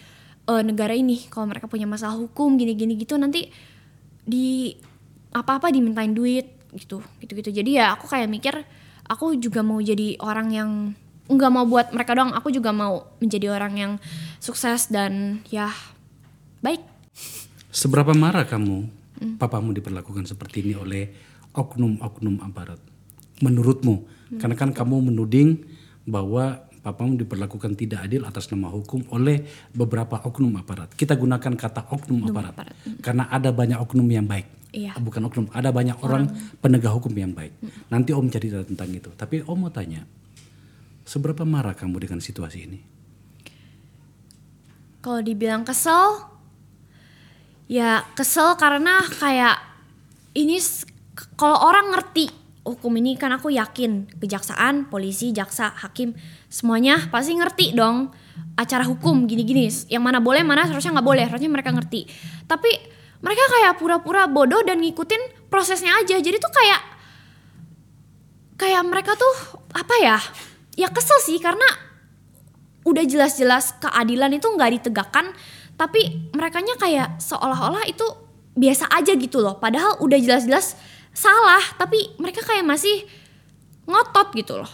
eh, 0.49 0.63
negara 0.65 0.93
ini? 0.97 1.29
Kalau 1.29 1.47
mereka 1.49 1.67
punya 1.69 1.89
masalah 1.89 2.17
hukum 2.17 2.57
gini-gini 2.57 2.97
gitu 2.97 3.17
nanti 3.17 3.49
di 4.25 4.75
apa-apa 5.31 5.71
dimintain 5.71 6.13
duit 6.13 6.71
gitu 6.75 7.03
gitu-gitu. 7.23 7.51
Jadi 7.51 7.79
ya 7.79 7.95
aku 7.95 8.11
kayak 8.11 8.31
mikir 8.31 8.55
aku 9.11 9.35
juga 9.39 9.67
mau 9.67 9.83
jadi 9.83 10.15
orang 10.23 10.49
yang 10.55 10.71
nggak 11.31 11.51
mau 11.51 11.63
buat 11.67 11.95
mereka 11.95 12.19
doang 12.19 12.35
aku 12.35 12.51
juga 12.51 12.75
mau 12.75 13.07
menjadi 13.23 13.55
orang 13.55 13.75
yang 13.79 13.93
sukses 14.43 14.91
dan 14.91 15.43
ya 15.47 15.71
baik 16.59 16.83
Seberapa 17.71 18.11
marah 18.13 18.47
kamu 18.47 18.91
papamu 19.39 19.71
diperlakukan 19.71 20.27
seperti 20.27 20.67
ini 20.67 20.75
oleh 20.75 21.05
oknum-oknum 21.55 22.43
aparat? 22.43 22.83
Menurutmu? 23.41 24.07
Karena 24.39 24.55
kan 24.59 24.75
kamu 24.75 25.11
menuding 25.11 25.63
bahwa 26.07 26.67
papamu 26.81 27.15
diperlakukan 27.21 27.77
tidak 27.77 28.09
adil 28.09 28.27
atas 28.27 28.51
nama 28.51 28.73
hukum 28.73 29.07
oleh 29.15 29.47
beberapa 29.71 30.19
oknum 30.19 30.57
aparat. 30.59 30.91
Kita 30.97 31.15
gunakan 31.15 31.55
kata 31.55 31.87
oknum 31.93 32.27
aparat. 32.27 32.55
aparat. 32.57 32.75
Karena 33.05 33.29
ada 33.31 33.55
banyak 33.55 33.79
oknum 33.79 34.09
yang 34.11 34.27
baik. 34.27 34.61
Iya. 34.71 34.95
Bukan 35.03 35.23
oknum, 35.27 35.47
ada 35.51 35.75
banyak 35.75 35.99
orang 36.03 36.31
penegak 36.63 36.95
hukum 36.95 37.11
yang 37.15 37.35
baik. 37.35 37.59
Nanti 37.91 38.15
Om 38.15 38.31
cerita 38.31 38.63
tentang 38.63 38.87
itu. 38.95 39.11
Tapi 39.19 39.43
Om 39.43 39.67
mau 39.67 39.71
tanya, 39.75 40.07
seberapa 41.03 41.43
marah 41.43 41.75
kamu 41.75 41.99
dengan 41.99 42.23
situasi 42.23 42.59
ini? 42.71 42.79
Kalau 45.03 45.21
dibilang 45.27 45.67
kesel, 45.67 46.30
ya 47.71 48.03
kesel 48.19 48.59
karena 48.59 48.99
kayak 49.07 49.63
ini 50.35 50.59
kalau 51.39 51.71
orang 51.71 51.95
ngerti 51.95 52.27
hukum 52.67 52.99
ini 52.99 53.15
kan 53.15 53.31
aku 53.31 53.55
yakin 53.55 54.11
kejaksaan, 54.19 54.91
polisi, 54.91 55.31
jaksa, 55.31 55.71
hakim 55.79 56.19
semuanya 56.51 56.99
pasti 57.15 57.39
ngerti 57.39 57.79
dong 57.79 58.11
acara 58.59 58.83
hukum 58.83 59.31
gini-gini. 59.31 59.71
Yang 59.87 60.03
mana 60.03 60.19
boleh 60.19 60.43
mana 60.43 60.67
harusnya 60.67 60.99
nggak 60.99 61.07
boleh 61.07 61.25
harusnya 61.31 61.47
mereka 61.47 61.71
ngerti. 61.71 62.11
Tapi 62.51 62.71
mereka 63.23 63.45
kayak 63.47 63.79
pura-pura 63.79 64.27
bodoh 64.27 64.67
dan 64.67 64.83
ngikutin 64.83 65.47
prosesnya 65.47 65.95
aja. 65.95 66.19
Jadi 66.19 66.37
tuh 66.43 66.51
kayak 66.51 66.83
kayak 68.59 68.83
mereka 68.83 69.15
tuh 69.15 69.63
apa 69.73 69.95
ya 70.03 70.19
ya 70.77 70.89
kesel 70.91 71.17
sih 71.23 71.39
karena 71.41 71.65
udah 72.85 73.05
jelas-jelas 73.07 73.79
keadilan 73.81 74.37
itu 74.37 74.47
nggak 74.49 74.71
ditegakkan 74.81 75.33
tapi 75.81 76.29
merekanya 76.37 76.77
kayak 76.77 77.17
seolah-olah 77.17 77.89
itu 77.89 78.05
biasa 78.53 78.93
aja 78.93 79.17
gitu 79.17 79.41
loh. 79.41 79.57
Padahal 79.57 79.97
udah 80.05 80.21
jelas-jelas 80.21 80.77
salah 81.17 81.65
tapi 81.81 82.13
mereka 82.21 82.45
kayak 82.45 82.69
masih 82.69 83.09
ngotot 83.89 84.29
gitu 84.37 84.61
loh. 84.61 84.69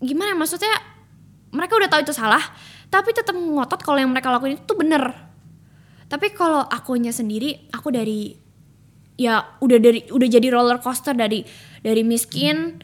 Gimana 0.00 0.32
ya, 0.32 0.36
maksudnya 0.40 0.72
mereka 1.52 1.76
udah 1.76 1.88
tahu 1.92 2.00
itu 2.08 2.16
salah 2.16 2.40
tapi 2.88 3.12
tetap 3.12 3.36
ngotot 3.36 3.84
kalau 3.84 4.00
yang 4.00 4.08
mereka 4.08 4.32
lakuin 4.32 4.56
itu 4.56 4.72
bener. 4.72 5.12
Tapi 6.08 6.32
kalau 6.32 6.64
akunya 6.64 7.12
sendiri 7.12 7.68
aku 7.68 7.92
dari 7.92 8.32
ya 9.20 9.60
udah 9.60 9.76
dari 9.76 10.00
udah 10.08 10.28
jadi 10.32 10.48
roller 10.48 10.80
coaster 10.80 11.12
dari 11.12 11.44
dari 11.84 12.00
miskin 12.00 12.80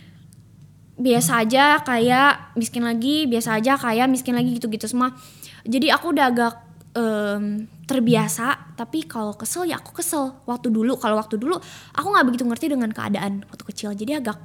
biasa 1.01 1.49
aja 1.49 1.81
kayak 1.81 2.57
miskin 2.61 2.85
lagi 2.85 3.25
biasa 3.25 3.57
aja 3.57 3.81
kayak 3.81 4.13
miskin 4.13 4.37
lagi 4.37 4.61
gitu-gitu 4.61 4.85
semua. 4.85 5.17
Jadi 5.65 5.89
aku 5.89 6.13
udah 6.13 6.29
agak 6.29 6.72
em, 6.93 7.69
terbiasa 7.89 8.77
tapi 8.77 9.05
kalau 9.09 9.37
kesel 9.37 9.69
ya 9.69 9.81
aku 9.81 9.97
kesel. 9.97 10.45
Waktu 10.45 10.69
dulu 10.73 10.97
kalau 11.01 11.17
waktu 11.17 11.37
dulu 11.41 11.57
aku 11.97 12.07
nggak 12.09 12.27
begitu 12.29 12.45
ngerti 12.45 12.67
dengan 12.73 12.91
keadaan 12.93 13.45
waktu 13.49 13.65
kecil. 13.73 13.91
Jadi 13.97 14.21
agak 14.21 14.39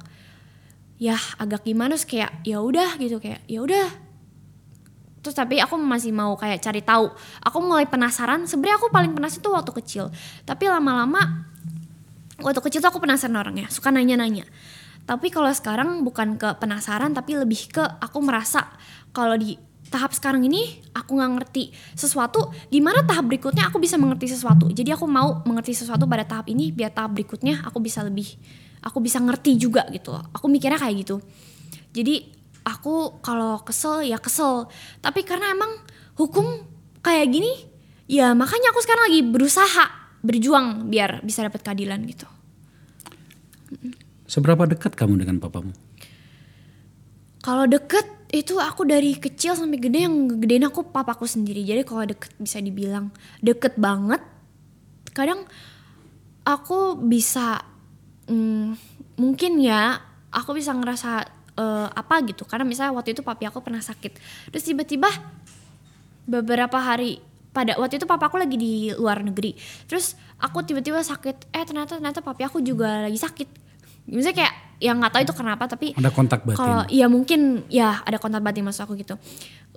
ya 0.98 1.14
agak 1.38 1.62
gimana 1.62 1.94
sih 1.94 2.08
kayak 2.18 2.42
ya 2.42 2.58
udah 2.60 2.96
gitu 2.98 3.20
kayak 3.20 3.44
ya 3.46 3.60
udah. 3.62 3.88
Terus 5.18 5.34
tapi 5.34 5.58
aku 5.60 5.76
masih 5.76 6.14
mau 6.14 6.34
kayak 6.38 6.62
cari 6.62 6.80
tahu. 6.80 7.10
Aku 7.44 7.58
mulai 7.60 7.84
penasaran 7.84 8.48
sebenarnya 8.48 8.76
aku 8.80 8.88
paling 8.88 9.12
penasaran 9.12 9.44
tuh 9.44 9.52
waktu 9.54 9.72
kecil. 9.84 10.04
Tapi 10.48 10.64
lama-lama 10.70 11.48
waktu 12.40 12.60
kecil 12.64 12.80
tuh 12.80 12.90
aku 12.90 13.02
penasaran 13.02 13.36
orangnya 13.36 13.68
suka 13.68 13.92
nanya-nanya. 13.92 14.46
Tapi 15.08 15.32
kalau 15.32 15.48
sekarang 15.48 16.04
bukan 16.04 16.36
ke 16.36 16.52
penasaran 16.60 17.16
tapi 17.16 17.32
lebih 17.32 17.72
ke 17.72 17.80
aku 17.80 18.20
merasa 18.20 18.68
kalau 19.16 19.40
di 19.40 19.56
tahap 19.88 20.12
sekarang 20.12 20.44
ini 20.44 20.84
aku 20.92 21.16
nggak 21.16 21.32
ngerti 21.40 21.72
sesuatu 21.96 22.52
gimana 22.68 23.02
tahap 23.08 23.26
berikutnya 23.26 23.68
aku 23.72 23.80
bisa 23.80 23.96
mengerti 23.96 24.30
sesuatu? 24.30 24.68
Jadi 24.68 24.92
aku 24.92 25.08
mau 25.08 25.40
mengerti 25.48 25.74
sesuatu 25.74 26.04
pada 26.04 26.28
tahap 26.28 26.46
ini 26.52 26.70
biar 26.70 26.92
tahap 26.92 27.16
berikutnya 27.16 27.64
aku 27.64 27.80
bisa 27.80 28.04
lebih 28.04 28.38
aku 28.84 29.02
bisa 29.02 29.18
ngerti 29.18 29.58
juga 29.58 29.88
gitu 29.90 30.14
loh. 30.14 30.24
Aku 30.36 30.46
mikirnya 30.46 30.78
kayak 30.78 31.02
gitu. 31.02 31.18
Jadi 31.96 32.28
aku 32.62 33.24
kalau 33.24 33.64
kesel 33.64 34.04
ya 34.04 34.20
kesel. 34.20 34.68
Tapi 35.00 35.24
karena 35.24 35.56
emang 35.56 35.72
hukum 36.20 36.44
kayak 37.00 37.26
gini 37.32 37.52
ya 38.10 38.32
makanya 38.36 38.72
aku 38.72 38.80
sekarang 38.84 39.12
lagi 39.12 39.20
berusaha 39.24 39.84
berjuang 40.20 40.90
biar 40.90 41.22
bisa 41.22 41.46
dapat 41.46 41.62
keadilan 41.62 42.00
gitu. 42.06 42.26
Seberapa 44.28 44.68
dekat 44.68 44.92
kamu 44.92 45.24
dengan 45.24 45.40
papamu? 45.40 45.72
Kalau 47.40 47.64
deket 47.64 48.17
itu 48.28 48.60
aku 48.60 48.84
dari 48.84 49.16
kecil 49.16 49.56
sampai 49.56 49.80
gede 49.80 50.04
yang 50.04 50.28
gedein 50.36 50.68
aku 50.68 50.84
papaku 50.84 51.24
sendiri. 51.24 51.64
Jadi 51.64 51.80
kalau 51.88 52.04
deket 52.04 52.32
bisa 52.36 52.60
dibilang 52.60 53.08
deket 53.40 53.80
banget. 53.80 54.20
Kadang 55.16 55.48
aku 56.44 57.00
bisa 57.00 57.64
mm, 58.28 58.76
mungkin 59.16 59.52
ya 59.64 59.96
aku 60.28 60.52
bisa 60.52 60.76
ngerasa 60.76 61.24
eh, 61.56 61.88
apa 61.88 62.20
gitu 62.28 62.44
karena 62.44 62.68
misalnya 62.68 62.92
waktu 62.92 63.16
itu 63.16 63.24
papi 63.24 63.48
aku 63.48 63.64
pernah 63.64 63.80
sakit. 63.80 64.20
Terus 64.52 64.64
tiba-tiba 64.64 65.08
beberapa 66.28 66.76
hari 66.76 67.24
pada 67.56 67.80
waktu 67.80 67.96
itu 67.96 68.04
papa 68.04 68.28
aku 68.28 68.36
lagi 68.36 68.60
di 68.60 68.92
luar 68.92 69.24
negeri. 69.24 69.56
Terus 69.88 70.20
aku 70.36 70.60
tiba-tiba 70.68 71.00
sakit. 71.00 71.48
Eh 71.48 71.64
ternyata 71.64 71.96
ternyata 71.96 72.20
papi 72.20 72.44
aku 72.44 72.60
juga 72.60 73.08
lagi 73.08 73.16
sakit. 73.16 73.48
Misalnya 74.12 74.44
kayak 74.44 74.54
yang 74.78 75.02
nggak 75.02 75.10
tahu 75.10 75.22
itu 75.26 75.34
kenapa 75.34 75.66
tapi 75.66 75.90
Ada 75.98 76.10
kontak 76.14 76.46
batin. 76.46 76.58
kalau 76.58 76.86
iya 76.86 77.10
mungkin 77.10 77.66
ya 77.66 77.98
ada 78.06 78.18
kontak 78.22 78.42
batin 78.46 78.62
maksud 78.62 78.86
aku 78.86 78.94
gitu. 78.94 79.18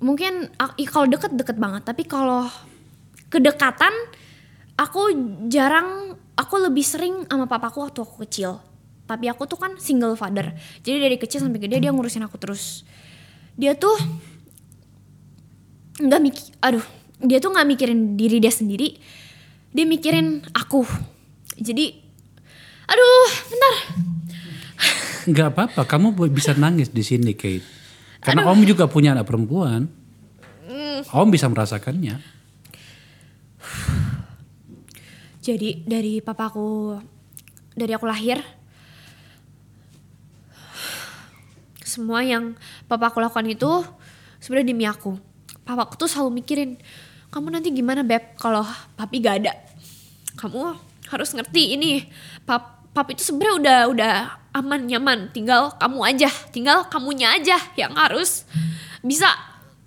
Mungkin 0.01 0.53
kalau 0.89 1.05
deket 1.09 1.33
deket 1.33 1.57
banget, 1.57 1.85
tapi 1.85 2.05
kalau 2.05 2.45
kedekatan 3.29 3.93
aku 4.77 5.01
jarang 5.49 6.17
aku 6.37 6.55
lebih 6.57 6.85
sering 6.85 7.25
sama 7.29 7.45
papaku 7.45 7.85
waktu 7.85 8.01
aku 8.01 8.25
kecil. 8.25 8.61
Papi 9.05 9.29
aku 9.29 9.45
tuh 9.49 9.57
kan 9.57 9.77
single 9.81 10.13
father. 10.17 10.53
Jadi 10.81 10.97
dari 11.01 11.17
kecil 11.17 11.41
sampai 11.41 11.61
gede 11.61 11.81
dia 11.81 11.93
ngurusin 11.93 12.25
aku 12.25 12.37
terus. 12.37 12.85
Dia 13.57 13.77
tuh 13.77 13.97
nggak 16.01 16.21
mikir 16.21 16.45
aduh, 16.61 16.85
dia 17.21 17.37
tuh 17.37 17.53
nggak 17.53 17.67
mikirin 17.69 18.17
diri 18.17 18.37
dia 18.41 18.53
sendiri. 18.53 18.97
Dia 19.73 19.85
mikirin 19.85 20.41
aku. 20.53 20.85
Jadi 21.61 21.93
aduh, 22.85 23.29
bentar. 23.49 23.75
Nggak 25.29 25.47
apa-apa, 25.53 25.81
kamu 25.85 26.17
bisa 26.33 26.57
nangis 26.57 26.89
di 26.89 27.05
sini, 27.05 27.37
Kate. 27.37 27.65
Karena 28.21 28.49
Om 28.49 28.65
juga 28.65 28.85
punya 28.85 29.13
anak 29.17 29.29
perempuan. 29.29 29.89
Om 31.09 31.27
bisa 31.33 31.49
merasakannya. 31.49 32.21
Jadi 35.41 35.81
dari 35.89 36.21
papaku 36.21 37.01
dari 37.73 37.91
aku 37.97 38.05
lahir 38.05 38.37
semua 41.81 42.23
yang 42.23 42.55
papa 42.87 43.11
aku 43.11 43.19
lakukan 43.19 43.47
itu 43.51 43.83
sebenarnya 44.39 44.67
demi 44.71 44.85
aku 44.87 45.19
papa 45.67 45.87
aku 45.87 45.99
tuh 45.99 46.07
selalu 46.07 46.39
mikirin 46.39 46.79
kamu 47.31 47.47
nanti 47.51 47.71
gimana 47.71 48.03
beb 48.03 48.35
kalau 48.39 48.63
papi 48.95 49.19
gak 49.19 49.43
ada 49.43 49.53
kamu 50.39 50.77
harus 51.11 51.29
ngerti 51.35 51.75
ini 51.75 52.07
pap 52.47 52.80
papi 52.91 53.15
itu 53.15 53.23
sebenarnya 53.23 53.55
udah 53.57 53.79
udah 53.91 54.13
aman 54.55 54.81
nyaman. 54.87 55.19
Tinggal 55.31 55.75
kamu 55.79 55.99
aja 56.03 56.29
tinggal 56.51 56.87
kamunya 56.91 57.35
aja 57.35 57.57
yang 57.79 57.95
harus 57.95 58.43
bisa 59.03 59.27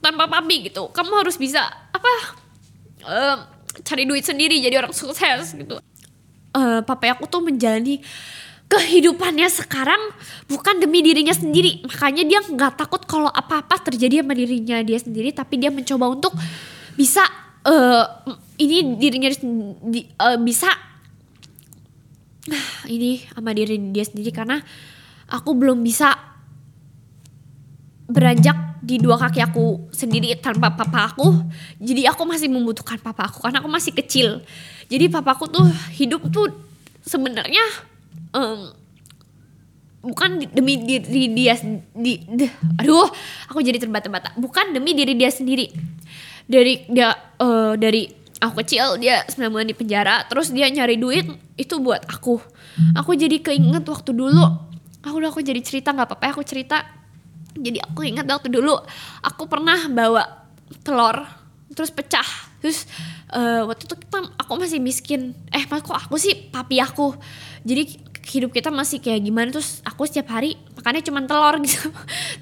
tanpa 0.01 0.29
papi 0.29 0.73
gitu. 0.73 0.89
Kamu 0.93 1.25
harus 1.25 1.37
bisa 1.37 1.65
apa 1.93 2.13
eh, 3.05 3.37
cari 3.85 4.05
duit 4.09 4.25
sendiri 4.25 4.61
jadi 4.61 4.81
orang 4.81 4.93
sukses 4.97 5.53
gitu. 5.53 5.81
Eh 6.55 6.81
papa 6.85 7.13
aku 7.13 7.29
tuh 7.29 7.45
menjalani 7.45 8.01
kehidupannya 8.65 9.47
sekarang 9.53 10.01
bukan 10.49 10.81
demi 10.81 11.05
dirinya 11.05 11.37
sendiri. 11.37 11.85
Makanya 11.85 12.25
dia 12.25 12.41
nggak 12.41 12.81
takut 12.81 13.05
kalau 13.05 13.29
apa-apa 13.29 13.79
terjadi 13.93 14.25
sama 14.25 14.33
dirinya 14.33 14.81
dia 14.81 14.97
sendiri 14.97 15.31
tapi 15.37 15.61
dia 15.61 15.69
mencoba 15.69 16.09
untuk 16.09 16.33
bisa 16.97 17.23
eh 17.65 18.05
ini 18.61 18.97
dirinya 18.97 19.29
di- 19.89 20.09
eh, 20.09 20.39
bisa 20.41 20.94
ini 22.95 23.25
sama 23.33 23.57
diri 23.57 23.81
dia 23.93 24.05
sendiri 24.05 24.31
karena 24.31 24.61
aku 25.29 25.57
belum 25.57 25.81
bisa 25.81 26.13
beranjak 28.05 28.85
di 28.85 29.01
dua 29.01 29.17
kaki 29.17 29.41
aku 29.41 29.89
sendiri 29.89 30.37
tanpa 30.37 30.77
papa 30.77 31.09
aku. 31.09 31.33
Jadi 31.81 32.05
aku 32.05 32.23
masih 32.29 32.53
membutuhkan 32.53 33.01
papa 33.01 33.33
aku 33.33 33.41
karena 33.41 33.65
aku 33.65 33.71
masih 33.73 33.97
kecil. 33.97 34.45
Jadi 34.93 35.09
papa 35.09 35.33
aku 35.33 35.49
tuh 35.49 35.65
hidup 35.97 36.29
tuh 36.29 36.53
sebenarnya 37.01 37.65
em, 38.37 38.61
bukan 40.05 40.37
di- 40.37 40.53
demi 40.53 40.77
diri 40.85 41.33
dia 41.33 41.57
di, 41.97 42.21
de- 42.29 42.53
aduh 42.77 43.09
aku 43.49 43.65
jadi 43.65 43.81
terbata-bata. 43.81 44.37
Bukan 44.37 44.77
demi 44.77 44.93
diri 44.93 45.17
dia 45.17 45.33
sendiri. 45.33 45.73
Dari 46.45 46.85
dia 46.93 47.17
eh, 47.41 47.73
dari 47.81 48.05
aku 48.43 48.65
kecil 48.65 48.99
dia 48.99 49.23
9 49.27 49.53
bulan 49.53 49.69
di 49.69 49.77
penjara 49.77 50.27
terus 50.27 50.51
dia 50.51 50.67
nyari 50.71 50.99
duit 50.99 51.27
itu 51.55 51.79
buat 51.79 52.03
aku. 52.07 52.41
Aku 52.99 53.15
jadi 53.15 53.39
keinget 53.39 53.87
waktu 53.87 54.11
dulu. 54.11 54.45
Aku 55.05 55.21
udah 55.21 55.31
aku 55.31 55.45
jadi 55.45 55.61
cerita 55.61 55.93
nggak 55.93 56.09
apa-apa 56.11 56.25
ya, 56.27 56.33
aku 56.33 56.45
cerita. 56.47 56.79
Jadi 57.55 57.79
aku 57.79 58.03
ingat 58.03 58.27
waktu 58.27 58.51
dulu 58.51 58.75
aku 59.23 59.47
pernah 59.47 59.87
bawa 59.87 60.23
telur 60.83 61.23
terus 61.71 61.95
pecah. 61.95 62.27
Terus 62.59 62.89
eh, 63.31 63.63
waktu 63.63 63.87
itu 63.87 63.95
kita 63.95 64.19
aku 64.41 64.53
masih 64.59 64.81
miskin. 64.83 65.37
Eh 65.55 65.63
mas 65.71 65.85
kok 65.85 65.95
aku 65.95 66.19
sih 66.19 66.51
papi 66.51 66.83
aku? 66.83 67.15
Jadi 67.63 68.03
hidup 68.25 68.57
kita 68.57 68.73
masih 68.73 69.05
kayak 69.05 69.21
gimana 69.21 69.53
terus 69.53 69.85
aku 69.85 70.09
setiap 70.09 70.33
hari 70.33 70.57
makannya 70.81 71.05
cuma 71.05 71.23
telur 71.29 71.55
gitu. 71.69 71.93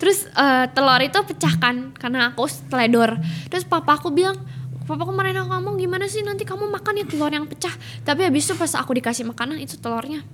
Terus 0.00 0.24
eh, 0.32 0.64
telur 0.72 1.00
itu 1.02 1.18
pecahkan 1.20 1.92
karena 1.98 2.32
aku 2.32 2.48
teledor. 2.72 3.20
Terus 3.52 3.68
papa 3.68 4.00
aku 4.00 4.08
bilang 4.08 4.40
papa 4.82 5.04
kemarin 5.06 5.38
aku 5.42 5.48
ngomong 5.50 5.74
gimana 5.78 6.06
sih 6.06 6.22
nanti 6.22 6.42
kamu 6.42 6.68
makan 6.68 7.02
ya 7.02 7.04
telur 7.06 7.32
yang 7.32 7.46
pecah 7.46 7.72
tapi 8.02 8.26
habis 8.26 8.46
itu 8.46 8.54
pas 8.58 8.72
aku 8.78 8.92
dikasih 8.98 9.24
makanan 9.26 9.58
itu 9.62 9.78
telurnya 9.78 10.26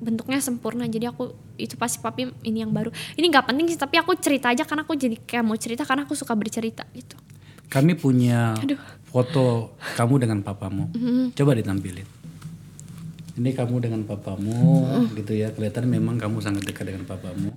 bentuknya 0.00 0.36
sempurna 0.42 0.84
jadi 0.84 1.08
aku 1.08 1.32
itu 1.56 1.80
pasti 1.80 2.02
papi 2.02 2.28
ini 2.44 2.60
yang 2.60 2.72
baru 2.74 2.92
ini 3.16 3.30
nggak 3.32 3.48
penting 3.48 3.72
sih 3.72 3.80
tapi 3.80 3.96
aku 3.96 4.12
cerita 4.20 4.52
aja 4.52 4.68
karena 4.68 4.84
aku 4.84 4.92
jadi 4.92 5.16
kayak 5.16 5.44
mau 5.46 5.56
cerita 5.56 5.88
karena 5.88 6.04
aku 6.04 6.12
suka 6.12 6.36
bercerita 6.36 6.84
gitu 6.92 7.16
Kami 7.64 7.96
punya 7.98 8.54
Aduh. 8.60 8.78
foto 9.02 9.74
kamu 9.98 10.22
dengan 10.22 10.38
papamu. 10.46 10.94
Coba 11.34 11.58
ditampilin. 11.58 12.06
Ini 13.34 13.50
kamu 13.50 13.82
dengan 13.82 14.06
papamu 14.06 14.86
gitu 15.18 15.34
ya. 15.34 15.50
Kelihatan 15.50 15.90
memang 15.90 16.14
kamu 16.14 16.38
sangat 16.38 16.62
dekat 16.62 16.94
dengan 16.94 17.02
papamu. 17.02 17.50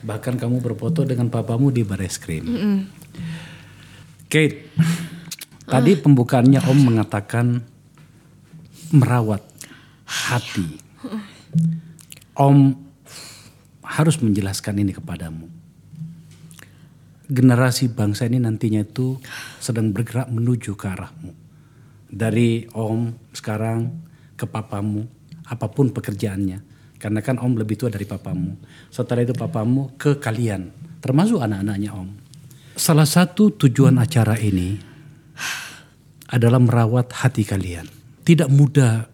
Bahkan 0.00 0.40
kamu 0.40 0.64
berfoto 0.64 1.04
dengan 1.04 1.28
papamu 1.28 1.68
di 1.68 1.84
baris 1.84 2.16
krim. 2.16 2.46
Kate, 4.32 4.72
tadi 5.70 5.94
pembukaannya 5.94 6.60
Om 6.60 6.78
mengatakan 6.82 7.46
merawat 8.90 9.46
hati. 10.04 10.66
Om 12.34 12.74
harus 13.86 14.18
menjelaskan 14.18 14.82
ini 14.82 14.92
kepadamu 14.94 15.60
generasi 17.30 17.94
bangsa 17.94 18.26
ini 18.26 18.42
nantinya 18.42 18.82
itu 18.82 19.14
sedang 19.62 19.94
bergerak 19.94 20.26
menuju 20.28 20.74
ke 20.74 20.86
arahmu. 20.90 21.30
Dari 22.10 22.66
om 22.74 23.14
sekarang 23.30 23.86
ke 24.34 24.50
papamu, 24.50 25.06
apa 25.46 25.70
pun 25.70 25.94
pekerjaannya. 25.94 26.58
Karena 26.98 27.22
kan 27.22 27.38
om 27.38 27.54
lebih 27.54 27.78
tua 27.78 27.88
dari 27.88 28.04
papamu. 28.04 28.58
Setelah 28.90 29.22
itu 29.22 29.32
papamu 29.32 29.94
ke 29.94 30.18
kalian, 30.18 30.74
termasuk 30.98 31.38
anak-anaknya 31.38 31.94
om. 31.94 32.10
Salah 32.74 33.06
satu 33.06 33.54
tujuan 33.54 33.96
acara 34.02 34.34
ini 34.36 34.89
adalah 36.30 36.62
merawat 36.62 37.10
hati 37.10 37.42
kalian. 37.42 37.86
Tidak 38.22 38.46
mudah 38.46 39.06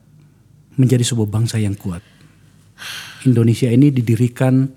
menjadi 0.76 1.02
sebuah 1.02 1.28
bangsa 1.28 1.56
yang 1.56 1.74
kuat. 1.74 2.04
Indonesia 3.24 3.72
ini 3.72 3.88
didirikan 3.88 4.68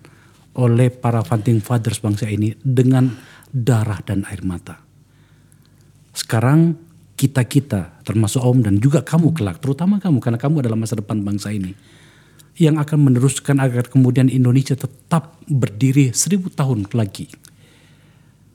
oleh 0.55 0.89
para 0.89 1.21
founding 1.21 1.59
fathers 1.59 1.99
bangsa 1.99 2.31
ini 2.31 2.55
dengan 2.59 3.11
darah 3.51 3.99
dan 4.01 4.23
air 4.27 4.41
mata. 4.47 4.79
Sekarang 6.15 6.75
kita-kita 7.19 7.99
termasuk 8.07 8.39
Om 8.39 8.63
dan 8.63 8.75
juga 8.79 9.03
kamu 9.03 9.35
kelak, 9.35 9.59
terutama 9.59 9.99
kamu 9.99 10.23
karena 10.23 10.39
kamu 10.39 10.55
adalah 10.63 10.79
masa 10.79 10.95
depan 10.95 11.19
bangsa 11.19 11.51
ini 11.51 11.75
yang 12.59 12.75
akan 12.75 13.11
meneruskan 13.11 13.59
agar 13.63 13.87
kemudian 13.87 14.27
Indonesia 14.27 14.75
tetap 14.75 15.39
berdiri 15.47 16.11
seribu 16.11 16.51
tahun 16.51 16.87
lagi. 16.91 17.31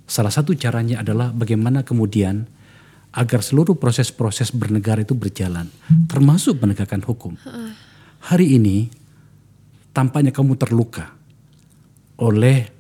Salah 0.04 0.32
satu 0.32 0.52
caranya 0.52 1.00
adalah 1.00 1.32
bagaimana 1.32 1.80
kemudian 1.80 2.44
agar 3.14 3.40
seluruh 3.46 3.78
proses-proses 3.78 4.50
bernegara 4.50 5.06
itu 5.06 5.14
berjalan, 5.14 5.70
termasuk 6.10 6.58
penegakan 6.58 6.98
hukum. 7.06 7.38
Hari 8.26 8.58
ini 8.58 8.90
tampaknya 9.94 10.34
kamu 10.34 10.58
terluka 10.58 11.14
oleh 12.18 12.74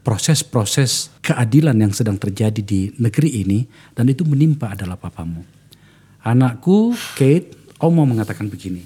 proses-proses 0.00 1.12
keadilan 1.20 1.76
yang 1.76 1.92
sedang 1.92 2.16
terjadi 2.16 2.64
di 2.64 2.96
negeri 2.96 3.44
ini 3.44 3.68
dan 3.92 4.08
itu 4.08 4.24
menimpa 4.24 4.72
adalah 4.72 4.96
papamu. 4.96 5.44
Anakku 6.24 6.96
Kate, 7.12 7.52
Om 7.76 7.92
mau 7.92 8.08
mengatakan 8.08 8.48
begini. 8.48 8.82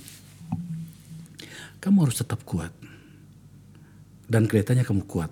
Kamu 1.79 2.03
harus 2.03 2.19
tetap 2.19 2.43
kuat. 2.43 2.75
Dan 4.27 4.51
kelihatannya 4.51 4.83
kamu 4.83 5.03
kuat. 5.07 5.31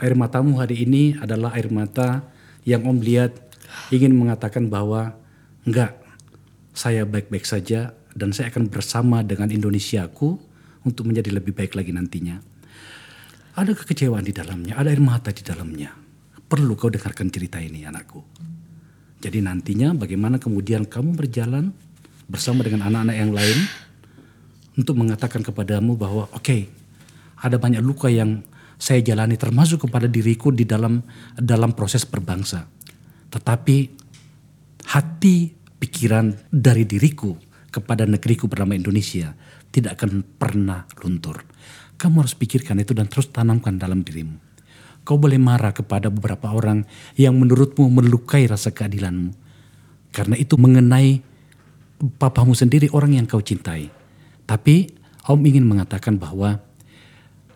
Air 0.00 0.12
matamu 0.16 0.60
hari 0.60 0.84
ini 0.84 1.16
adalah 1.16 1.56
air 1.56 1.72
mata 1.72 2.24
yang 2.64 2.84
Om 2.84 3.00
lihat 3.00 3.43
ingin 3.94 4.14
mengatakan 4.14 4.68
bahwa 4.68 5.16
enggak, 5.64 5.96
saya 6.74 7.06
baik-baik 7.06 7.46
saja 7.46 7.94
dan 8.14 8.34
saya 8.34 8.50
akan 8.50 8.70
bersama 8.70 9.22
dengan 9.22 9.50
Indonesiaku 9.50 10.38
untuk 10.86 11.04
menjadi 11.08 11.34
lebih 11.34 11.54
baik 11.54 11.74
lagi 11.74 11.90
nantinya. 11.90 12.38
Ada 13.54 13.70
kekecewaan 13.74 14.26
di 14.26 14.34
dalamnya, 14.34 14.74
ada 14.74 14.90
air 14.90 14.98
mata 14.98 15.30
di 15.30 15.42
dalamnya. 15.46 15.94
Perlu 16.44 16.74
kau 16.74 16.90
dengarkan 16.90 17.30
cerita 17.30 17.62
ini 17.62 17.86
anakku. 17.86 18.20
Jadi 19.22 19.40
nantinya 19.40 19.96
bagaimana 19.96 20.36
kemudian 20.36 20.84
kamu 20.84 21.16
berjalan 21.16 21.72
bersama 22.28 22.60
dengan 22.60 22.90
anak-anak 22.90 23.16
yang 23.16 23.32
lain 23.32 23.58
untuk 24.74 24.98
mengatakan 24.98 25.40
kepadamu 25.40 25.94
bahwa 25.94 26.28
oke, 26.34 26.68
ada 27.40 27.56
banyak 27.56 27.80
luka 27.80 28.10
yang 28.10 28.42
saya 28.74 29.00
jalani 29.00 29.38
termasuk 29.38 29.86
kepada 29.86 30.10
diriku 30.10 30.50
di 30.50 30.66
dalam 30.66 31.00
dalam 31.38 31.72
proses 31.72 32.02
berbangsa. 32.04 32.66
Tetapi 33.34 33.76
hati 34.94 35.50
pikiran 35.82 36.30
dari 36.54 36.86
diriku 36.86 37.34
kepada 37.74 38.06
negeriku 38.06 38.46
bernama 38.46 38.78
Indonesia 38.78 39.34
tidak 39.74 39.98
akan 39.98 40.22
pernah 40.38 40.86
luntur. 41.02 41.42
Kamu 41.98 42.22
harus 42.22 42.38
pikirkan 42.38 42.78
itu 42.78 42.94
dan 42.94 43.10
terus 43.10 43.34
tanamkan 43.34 43.74
dalam 43.74 44.06
dirimu. 44.06 44.38
Kau 45.02 45.18
boleh 45.18 45.36
marah 45.36 45.74
kepada 45.74 46.08
beberapa 46.08 46.54
orang 46.54 46.86
yang 47.18 47.34
menurutmu 47.34 47.90
melukai 47.90 48.46
rasa 48.46 48.70
keadilanmu. 48.70 49.34
Karena 50.14 50.38
itu 50.38 50.54
mengenai 50.54 51.18
papamu 52.16 52.54
sendiri 52.54 52.86
orang 52.94 53.18
yang 53.18 53.26
kau 53.26 53.42
cintai. 53.42 53.90
Tapi 54.46 55.02
Om 55.24 55.40
ingin 55.40 55.64
mengatakan 55.64 56.20
bahwa 56.20 56.60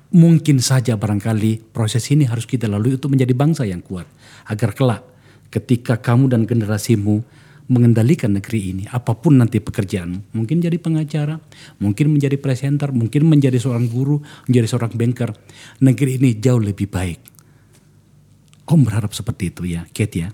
mungkin 0.09 0.57
saja 0.65 0.97
barangkali 0.97 1.69
proses 1.69 2.09
ini 2.09 2.25
harus 2.25 2.49
kita 2.49 2.65
lalui 2.65 2.97
untuk 2.97 3.13
menjadi 3.13 3.37
bangsa 3.37 3.69
yang 3.69 3.85
kuat. 3.85 4.09
Agar 4.49 4.73
kelak 4.73 5.05
ketika 5.49 5.97
kamu 6.01 6.33
dan 6.33 6.43
generasimu 6.45 7.25
mengendalikan 7.69 8.33
negeri 8.33 8.73
ini, 8.73 8.85
apa 8.89 9.13
pun 9.13 9.37
nanti 9.37 9.61
pekerjaanmu, 9.61 10.33
mungkin 10.33 10.57
jadi 10.65 10.81
pengacara, 10.81 11.37
mungkin 11.77 12.17
menjadi 12.17 12.41
presenter, 12.41 12.89
mungkin 12.97 13.29
menjadi 13.29 13.61
seorang 13.61 13.93
guru, 13.93 14.25
menjadi 14.49 14.67
seorang 14.73 14.93
banker, 14.97 15.37
negeri 15.85 16.17
ini 16.17 16.41
jauh 16.41 16.61
lebih 16.61 16.89
baik. 16.89 17.21
Om 18.69 18.81
berharap 18.89 19.13
seperti 19.13 19.53
itu 19.53 19.63
ya, 19.69 19.85
Kate 19.93 20.17
ya. 20.17 20.29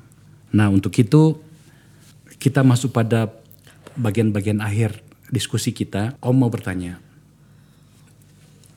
Nah 0.54 0.70
untuk 0.70 0.94
itu 0.94 1.38
kita 2.38 2.62
masuk 2.62 2.94
pada 2.94 3.30
bagian-bagian 3.98 4.62
akhir 4.62 5.02
diskusi 5.30 5.74
kita. 5.74 6.14
Om 6.22 6.34
mau 6.38 6.50
bertanya, 6.50 7.02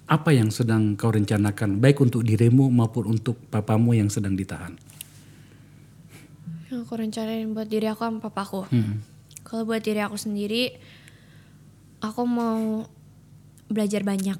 apa 0.09 0.33
yang 0.33 0.49
sedang 0.49 0.97
kau 0.97 1.13
rencanakan 1.13 1.77
baik 1.77 2.01
untuk 2.01 2.25
dirimu 2.25 2.73
maupun 2.73 3.17
untuk 3.17 3.37
papamu 3.53 3.93
yang 3.93 4.09
sedang 4.09 4.33
ditahan? 4.33 4.86
Yang 6.67 6.79
aku 6.83 6.93
rencanain 6.99 7.47
buat 7.55 7.67
diri 7.67 7.87
aku 7.87 8.03
sama 8.03 8.19
papaku. 8.19 8.67
Hmm. 8.67 8.99
Kalau 9.47 9.63
buat 9.63 9.79
diri 9.79 10.03
aku 10.03 10.19
sendiri, 10.19 10.75
aku 12.03 12.21
mau 12.27 12.83
belajar 13.71 14.03
banyak. 14.03 14.35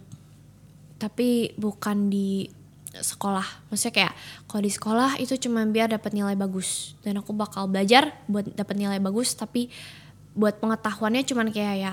Tapi 1.00 1.56
bukan 1.56 2.12
di 2.12 2.52
sekolah. 2.92 3.72
Maksudnya 3.72 3.94
kayak 3.94 4.14
kalau 4.50 4.62
di 4.66 4.72
sekolah 4.74 5.10
itu 5.22 5.38
cuma 5.40 5.64
biar 5.64 5.88
dapat 5.88 6.12
nilai 6.12 6.36
bagus. 6.36 7.00
Dan 7.00 7.24
aku 7.24 7.32
bakal 7.32 7.72
belajar 7.72 8.12
buat 8.28 8.44
dapat 8.52 8.76
nilai 8.76 9.00
bagus. 9.00 9.32
Tapi 9.38 9.72
buat 10.36 10.60
pengetahuannya 10.60 11.24
cuman 11.24 11.48
kayak 11.50 11.76
ya 11.80 11.92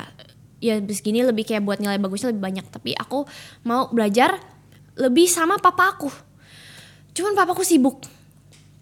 ya 0.64 0.74
segini 0.92 1.20
lebih 1.20 1.44
kayak 1.44 1.64
buat 1.64 1.78
nilai 1.78 2.00
bagusnya 2.02 2.34
lebih 2.34 2.42
banyak. 2.42 2.66
Tapi 2.74 2.96
aku 2.98 3.28
mau 3.62 3.86
belajar 3.94 4.40
lebih 4.98 5.30
sama 5.30 5.62
papa 5.62 5.94
aku. 5.94 6.10
Cuman 7.14 7.38
papaku 7.38 7.62
sibuk 7.62 8.02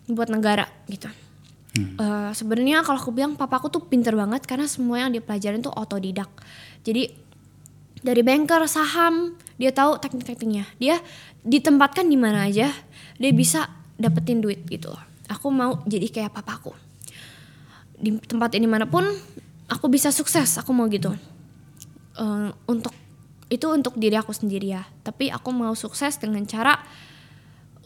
buat 0.08 0.32
negara 0.32 0.64
gitu. 0.88 1.08
Eh, 1.72 2.30
sebenarnya 2.36 2.84
kalau 2.84 3.00
aku 3.00 3.16
bilang 3.16 3.32
papaku 3.32 3.72
tuh 3.72 3.80
pinter 3.88 4.12
banget 4.12 4.44
karena 4.44 4.68
semua 4.68 5.00
yang 5.00 5.08
dia 5.08 5.24
pelajarin 5.24 5.64
tuh 5.64 5.72
otodidak. 5.72 6.28
Jadi 6.84 7.08
dari 8.04 8.20
banker 8.20 8.60
saham 8.68 9.32
dia 9.56 9.72
tahu 9.72 9.96
teknik-tekniknya. 9.96 10.68
Dia 10.76 11.00
ditempatkan 11.40 12.04
di 12.04 12.20
mana 12.20 12.44
aja 12.44 12.68
dia 13.16 13.32
bisa 13.32 13.72
dapetin 13.96 14.44
duit 14.44 14.60
gitu. 14.68 14.92
Aku 15.32 15.48
mau 15.48 15.80
jadi 15.88 16.12
kayak 16.12 16.36
papaku. 16.36 16.76
Di 17.96 18.20
tempat 18.20 18.52
ini 18.52 18.68
mana 18.68 18.84
pun 18.84 19.08
aku 19.72 19.88
bisa 19.88 20.12
sukses. 20.12 20.60
Aku 20.60 20.76
mau 20.76 20.84
gitu. 20.92 21.16
Eh, 22.20 22.50
untuk 22.68 22.92
itu 23.48 23.64
untuk 23.72 23.96
diri 23.96 24.20
aku 24.20 24.36
sendiri 24.36 24.76
ya. 24.76 24.84
Tapi 25.00 25.32
aku 25.32 25.48
mau 25.56 25.72
sukses 25.72 26.20
dengan 26.20 26.44
cara 26.44 26.76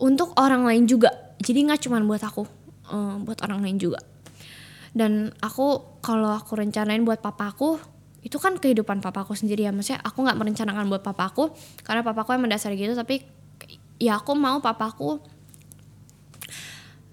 untuk 0.03 0.35
orang 0.35 0.67
lain 0.67 0.91
juga. 0.91 1.15
Jadi 1.39 1.71
nggak 1.71 1.87
cuma 1.87 2.01
buat 2.01 2.25
aku, 2.25 2.49
eh, 2.91 3.15
buat 3.23 3.39
orang 3.43 3.63
lain 3.65 3.79
juga. 3.79 4.01
Dan 4.97 5.29
aku 5.45 6.01
kalau 6.01 6.33
aku 6.33 6.57
rencanain 6.57 7.05
buat 7.05 7.21
papaku, 7.21 7.77
itu 8.25 8.41
kan 8.41 8.57
kehidupan 8.57 9.05
papaku 9.05 9.37
sendiri 9.37 9.69
ya. 9.69 9.73
Maksudnya 9.75 10.01
aku 10.01 10.25
nggak 10.25 10.39
merencanakan 10.39 10.89
buat 10.89 11.05
papaku 11.05 11.53
karena 11.85 12.01
papaku 12.01 12.33
emang 12.35 12.51
dasar 12.51 12.73
gitu. 12.73 12.97
Tapi 12.97 13.23
ya 14.01 14.17
aku 14.19 14.33
mau 14.33 14.59
papaku 14.65 15.21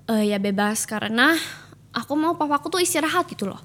eh, 0.10 0.32
ya 0.32 0.40
bebas 0.40 0.88
karena 0.88 1.36
aku 1.92 2.14
mau 2.16 2.40
papaku 2.40 2.80
tuh 2.80 2.82
istirahat 2.82 3.28
gitu 3.28 3.52
loh. 3.52 3.60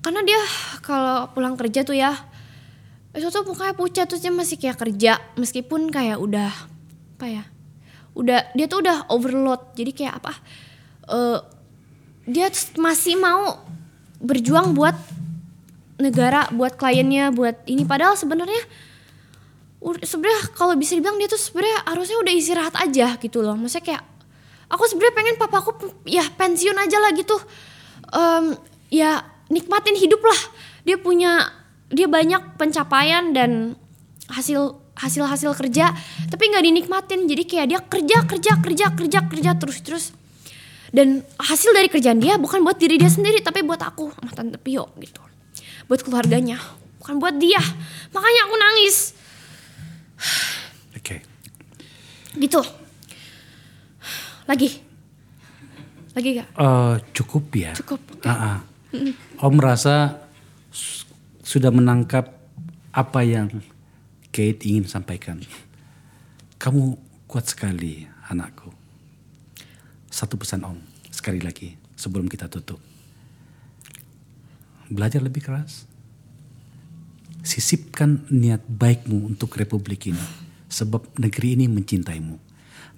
Karena 0.00 0.24
dia 0.24 0.40
kalau 0.80 1.28
pulang 1.32 1.56
kerja 1.56 1.84
tuh 1.84 1.96
ya 1.96 2.12
itu 3.10 3.26
tuh 3.26 3.42
mukanya 3.42 3.74
pucat 3.74 4.06
terus 4.06 4.22
dia 4.22 4.30
masih 4.30 4.54
kayak 4.54 4.78
kerja 4.78 5.18
meskipun 5.34 5.90
kayak 5.90 6.22
udah 6.22 6.50
apa 7.18 7.26
ya 7.26 7.44
udah 8.14 8.54
dia 8.54 8.70
tuh 8.70 8.86
udah 8.86 9.10
overload 9.10 9.74
jadi 9.74 9.90
kayak 9.90 10.14
apa 10.22 10.32
eh 11.10 11.38
dia 12.30 12.46
masih 12.78 13.18
mau 13.18 13.58
berjuang 14.22 14.76
buat 14.76 14.94
negara 16.00 16.48
buat 16.54 16.78
kliennya 16.78 17.34
buat 17.34 17.66
ini. 17.68 17.84
Padahal 17.84 18.16
sebenarnya 18.16 18.62
sebenarnya 20.04 20.40
kalau 20.56 20.76
bisa 20.76 20.96
dibilang 20.96 21.20
dia 21.20 21.28
tuh 21.28 21.40
sebenarnya 21.40 21.84
harusnya 21.88 22.16
udah 22.20 22.32
istirahat 22.32 22.74
aja 22.80 23.16
gitu 23.20 23.44
loh. 23.44 23.56
Maksudnya 23.58 23.84
kayak 23.84 24.02
aku 24.72 24.82
sebenarnya 24.88 25.14
pengen 25.16 25.36
papaku 25.36 25.70
ya 26.08 26.24
pensiun 26.36 26.76
aja 26.76 26.96
lah 27.00 27.10
gitu. 27.16 27.36
Em, 28.10 28.44
ya 28.92 29.24
nikmatin 29.52 29.96
hidup 29.96 30.20
lah. 30.24 30.40
Dia 30.84 30.96
punya 30.96 31.52
dia 31.90 32.06
banyak 32.06 32.56
pencapaian 32.56 33.34
dan 33.34 33.74
hasil 34.30 34.78
hasil 34.94 35.24
hasil 35.26 35.52
kerja 35.56 35.92
tapi 36.28 36.48
nggak 36.48 36.64
dinikmatin. 36.64 37.28
Jadi 37.28 37.42
kayak 37.48 37.66
dia 37.68 37.80
kerja 37.80 38.16
kerja 38.24 38.52
kerja 38.60 38.86
kerja 38.92 39.18
kerja 39.28 39.50
terus 39.56 39.80
terus 39.80 40.04
dan 40.90 41.22
hasil 41.38 41.70
dari 41.74 41.86
kerjaan 41.86 42.18
dia 42.18 42.34
bukan 42.36 42.62
buat 42.62 42.78
diri 42.78 42.98
dia 42.98 43.10
sendiri 43.10 43.42
tapi 43.42 43.62
buat 43.62 43.78
aku 43.78 44.10
sama 44.14 44.30
tante 44.34 44.58
Pio 44.58 44.90
gitu 44.98 45.22
buat 45.86 46.02
keluarganya 46.02 46.58
bukan 46.98 47.18
buat 47.18 47.34
dia 47.38 47.62
makanya 48.10 48.40
aku 48.46 48.54
nangis 48.58 48.96
Oke. 50.94 51.22
gitu 52.36 52.60
lagi 54.46 54.90
lagi 56.10 56.42
gak 56.42 56.48
Eh, 56.58 56.94
cukup 57.14 57.44
ya. 57.54 57.72
Cukup, 57.78 58.02
Ah, 58.26 58.58
ah. 58.58 58.58
Om 59.46 59.52
merasa 59.54 60.18
sudah 61.46 61.70
menangkap 61.70 62.34
apa 62.90 63.20
yang 63.22 63.46
Kate 64.34 64.66
ingin 64.66 64.86
sampaikan. 64.90 65.38
Kamu 66.58 66.98
kuat 67.30 67.46
sekali, 67.50 68.06
anakku. 68.26 68.79
Satu 70.10 70.34
pesan 70.34 70.66
Om, 70.66 70.78
sekali 71.14 71.38
lagi 71.38 71.78
sebelum 71.94 72.26
kita 72.26 72.50
tutup. 72.50 72.82
Belajar 74.90 75.22
lebih 75.22 75.46
keras. 75.46 75.86
Sisipkan 77.46 78.26
niat 78.26 78.66
baikmu 78.66 79.30
untuk 79.30 79.54
republik 79.54 80.10
ini. 80.10 80.20
Sebab 80.66 81.14
negeri 81.22 81.54
ini 81.54 81.70
mencintaimu. 81.70 82.36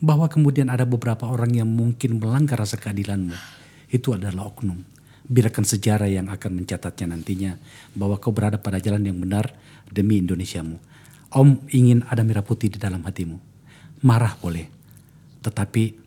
Bahwa 0.01 0.25
kemudian 0.27 0.72
ada 0.72 0.88
beberapa 0.88 1.29
orang 1.29 1.53
yang 1.53 1.68
mungkin 1.68 2.16
melanggar 2.16 2.57
rasa 2.57 2.81
keadilanmu. 2.81 3.37
Itu 3.92 4.16
adalah 4.16 4.48
oknum. 4.48 4.81
Biarkan 5.29 5.68
sejarah 5.68 6.09
yang 6.09 6.33
akan 6.33 6.64
mencatatnya 6.64 7.12
nantinya. 7.12 7.61
Bahwa 7.92 8.16
kau 8.16 8.33
berada 8.33 8.57
pada 8.57 8.81
jalan 8.81 9.05
yang 9.05 9.20
benar 9.20 9.53
demi 9.92 10.16
Indonesiamu. 10.16 10.81
Om 11.29 11.68
ingin 11.77 12.09
ada 12.09 12.25
merah 12.25 12.42
putih 12.42 12.72
di 12.72 12.81
dalam 12.81 13.05
hatimu. 13.05 13.37
Marah 14.01 14.33
boleh. 14.40 14.66
Tetapi 15.44 16.02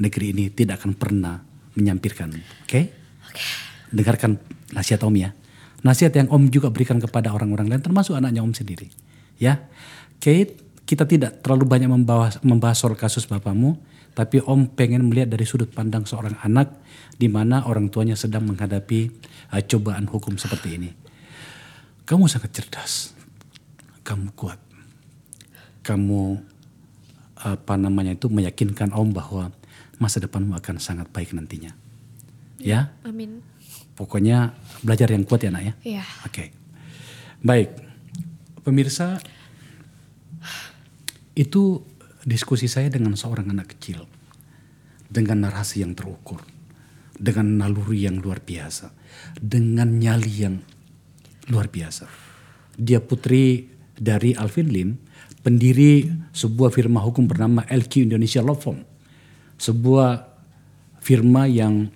negeri 0.00 0.32
ini 0.32 0.44
tidak 0.48 0.82
akan 0.82 0.96
pernah 0.96 1.44
menyampirkan. 1.76 2.32
Oke? 2.64 2.90
Dengarkan 3.92 4.40
nasihat 4.72 5.04
Om 5.04 5.14
ya. 5.14 5.30
Nasihat 5.84 6.12
yang 6.16 6.28
Om 6.32 6.48
juga 6.48 6.72
berikan 6.72 6.98
kepada 6.98 7.30
orang-orang 7.30 7.68
lain 7.68 7.84
termasuk 7.84 8.16
anaknya 8.16 8.40
Om 8.40 8.56
sendiri. 8.56 8.88
Ya. 9.36 9.68
Kate, 10.20 10.56
kita 10.88 11.06
tidak 11.06 11.44
terlalu 11.44 11.68
banyak 11.68 11.88
membahas, 11.88 12.42
membahas 12.42 12.76
soal 12.80 12.98
kasus 12.98 13.24
bapamu, 13.28 13.78
tapi 14.16 14.42
Om 14.42 14.74
pengen 14.74 15.06
melihat 15.06 15.30
dari 15.30 15.46
sudut 15.46 15.70
pandang 15.70 16.04
seorang 16.08 16.34
anak 16.42 16.74
di 17.14 17.28
mana 17.30 17.64
orang 17.68 17.92
tuanya 17.92 18.18
sedang 18.18 18.48
menghadapi 18.48 19.12
uh, 19.52 19.62
cobaan 19.64 20.08
hukum 20.10 20.34
seperti 20.40 20.80
ini. 20.80 20.90
Kamu 22.08 22.26
sangat 22.26 22.50
cerdas. 22.50 23.14
Kamu 24.02 24.34
kuat. 24.34 24.58
Kamu 25.86 26.42
apa 27.40 27.74
namanya 27.80 28.12
itu 28.12 28.28
meyakinkan 28.28 28.92
Om 28.92 29.16
bahwa 29.16 29.48
masa 30.00 30.18
depanmu 30.18 30.56
akan 30.56 30.80
sangat 30.80 31.06
baik 31.12 31.36
nantinya. 31.36 31.76
Ya. 32.60 32.92
amin 33.04 33.44
Pokoknya 33.96 34.56
belajar 34.80 35.12
yang 35.12 35.28
kuat 35.28 35.44
ya 35.44 35.52
nak 35.52 35.64
ya. 35.64 35.74
Iya. 35.84 36.04
Oke. 36.24 36.56
Baik. 37.44 37.68
Pemirsa, 38.64 39.20
itu 41.36 41.84
diskusi 42.24 42.64
saya 42.64 42.88
dengan 42.88 43.12
seorang 43.12 43.52
anak 43.52 43.76
kecil. 43.76 44.08
Dengan 45.04 45.44
narasi 45.44 45.84
yang 45.84 45.92
terukur. 45.92 46.40
Dengan 47.12 47.60
naluri 47.60 48.08
yang 48.08 48.24
luar 48.24 48.40
biasa. 48.40 48.88
Dengan 49.36 50.00
nyali 50.00 50.32
yang 50.32 50.56
luar 51.52 51.68
biasa. 51.68 52.08
Dia 52.80 53.04
putri 53.04 53.68
dari 54.00 54.32
Alvin 54.32 54.72
Lim, 54.72 54.90
pendiri 55.44 56.08
sebuah 56.32 56.72
firma 56.72 57.04
hukum 57.04 57.28
bernama 57.28 57.68
LQ 57.68 58.08
Indonesia 58.08 58.40
Law 58.40 58.56
Firm. 58.56 58.89
Sebuah 59.60 60.24
firma 61.04 61.44
yang 61.44 61.92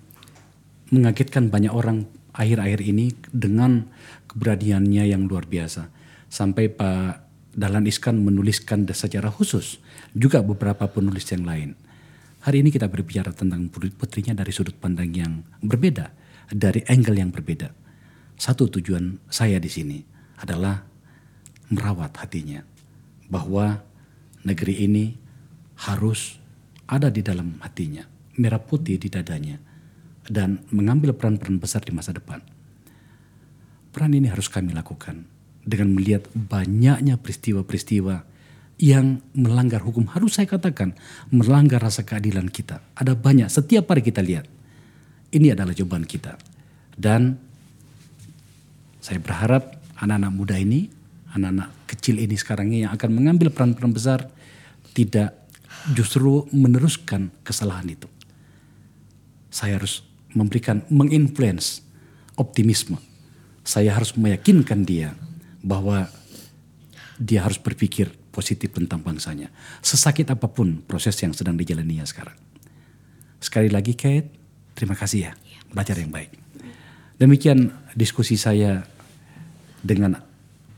mengagetkan 0.93 1.49
banyak 1.49 1.73
orang 1.73 2.05
akhir-akhir 2.37 2.85
ini 2.85 3.17
dengan 3.33 3.89
keberaniannya 4.29 5.09
yang 5.09 5.25
luar 5.25 5.49
biasa. 5.49 5.89
Sampai 6.29 6.69
Pak 6.69 7.25
Dahlan 7.57 7.89
Iskan 7.89 8.21
menuliskan 8.21 8.85
secara 8.93 9.33
khusus 9.33 9.81
juga 10.13 10.45
beberapa 10.45 10.85
penulis 10.85 11.25
yang 11.33 11.41
lain. 11.41 11.73
Hari 12.45 12.61
ini 12.61 12.69
kita 12.69 12.85
berbicara 12.85 13.33
tentang 13.33 13.65
putrinya 13.73 14.37
dari 14.37 14.53
sudut 14.53 14.77
pandang 14.77 15.09
yang 15.09 15.41
berbeda, 15.65 16.13
dari 16.53 16.85
angle 16.85 17.17
yang 17.17 17.33
berbeda. 17.33 17.73
Satu 18.37 18.69
tujuan 18.69 19.17
saya 19.25 19.57
di 19.57 19.71
sini 19.73 19.97
adalah 20.37 20.85
merawat 21.73 22.13
hatinya 22.21 22.61
bahwa 23.25 23.81
negeri 24.45 24.85
ini 24.85 25.17
harus 25.89 26.44
ada 26.85 27.09
di 27.09 27.25
dalam 27.25 27.57
hatinya, 27.61 28.05
merah 28.37 28.61
putih 28.61 29.01
di 29.01 29.09
dadanya 29.09 29.57
dan 30.25 30.61
mengambil 30.73 31.13
peran-peran 31.13 31.61
besar 31.61 31.85
di 31.85 31.93
masa 31.93 32.13
depan. 32.13 32.41
Peran 33.93 34.11
ini 34.13 34.27
harus 34.27 34.49
kami 34.49 34.73
lakukan 34.75 35.23
dengan 35.65 35.93
melihat 35.95 36.27
banyaknya 36.33 37.17
peristiwa-peristiwa 37.17 38.21
yang 38.81 39.23
melanggar 39.31 39.79
hukum. 39.81 40.05
Harus 40.11 40.35
saya 40.35 40.49
katakan 40.49 40.93
melanggar 41.31 41.79
rasa 41.79 42.03
keadilan 42.03 42.51
kita. 42.51 42.83
Ada 42.97 43.15
banyak, 43.15 43.47
setiap 43.47 43.87
hari 43.89 44.03
kita 44.03 44.19
lihat. 44.19 44.45
Ini 45.31 45.55
adalah 45.55 45.71
jawaban 45.71 46.03
kita. 46.03 46.35
Dan 46.95 47.39
saya 48.99 49.19
berharap 49.21 49.79
anak-anak 49.99 50.31
muda 50.31 50.55
ini, 50.59 50.91
anak-anak 51.31 51.87
kecil 51.87 52.19
ini 52.19 52.35
sekarang 52.35 52.67
ini 52.71 52.83
yang 52.87 52.93
akan 52.95 53.09
mengambil 53.15 53.51
peran-peran 53.51 53.95
besar 53.95 54.27
tidak 54.95 55.44
justru 55.93 56.49
meneruskan 56.49 57.29
kesalahan 57.45 57.85
itu. 57.93 58.09
Saya 59.53 59.77
harus 59.77 60.01
memberikan 60.33 60.81
menginfluence 60.89 61.85
optimisme. 62.35 62.97
Saya 63.65 63.93
harus 63.93 64.13
meyakinkan 64.17 64.85
dia 64.85 65.13
bahwa 65.61 66.09
dia 67.17 67.45
harus 67.45 67.57
berpikir 67.57 68.11
positif 68.29 68.75
tentang 68.75 68.99
bangsanya. 68.99 69.47
Sesakit 69.79 70.27
apa 70.27 70.51
pun 70.51 70.83
proses 70.83 71.15
yang 71.23 71.31
sedang 71.31 71.55
dijalaninya 71.55 72.03
sekarang. 72.03 72.35
Sekali 73.39 73.71
lagi 73.71 73.95
Kate, 73.95 74.27
terima 74.75 74.93
kasih 74.99 75.31
ya. 75.31 75.33
Belajar 75.71 75.95
yang 75.95 76.11
baik. 76.11 76.35
Demikian 77.15 77.71
diskusi 77.95 78.35
saya 78.35 78.83
dengan 79.79 80.19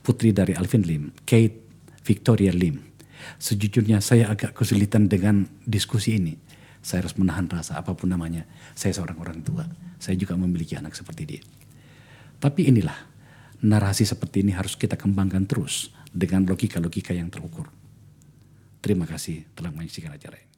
putri 0.06 0.30
dari 0.32 0.54
Alvin 0.54 0.86
Lim, 0.86 1.04
Kate 1.26 1.58
Victoria 2.06 2.54
Lim. 2.54 2.87
Sejujurnya 3.36 4.00
saya 4.00 4.32
agak 4.32 4.56
kesulitan 4.56 5.12
dengan 5.12 5.44
diskusi 5.68 6.16
ini. 6.16 6.40
Saya 6.80 7.04
harus 7.04 7.20
menahan 7.20 7.52
rasa 7.52 7.76
apa 7.76 7.92
pun 7.92 8.08
namanya. 8.08 8.48
Saya 8.72 8.96
seorang 8.96 9.20
orang 9.20 9.40
tua. 9.44 9.68
Saya 10.00 10.16
juga 10.16 10.40
memiliki 10.40 10.80
anak 10.80 10.96
seperti 10.96 11.24
dia. 11.28 11.44
Tapi 12.40 12.72
inilah 12.72 12.96
narasi 13.66 14.08
seperti 14.08 14.46
ini 14.46 14.54
harus 14.54 14.78
kita 14.78 14.96
kembangkan 14.96 15.50
terus 15.50 15.90
dengan 16.14 16.46
logika-logika 16.46 17.12
yang 17.12 17.28
terukur. 17.34 17.70
Terima 18.80 19.10
kasih 19.10 19.44
telah 19.58 19.74
menyaksikan 19.74 20.14
acara 20.14 20.38
ini. 20.38 20.57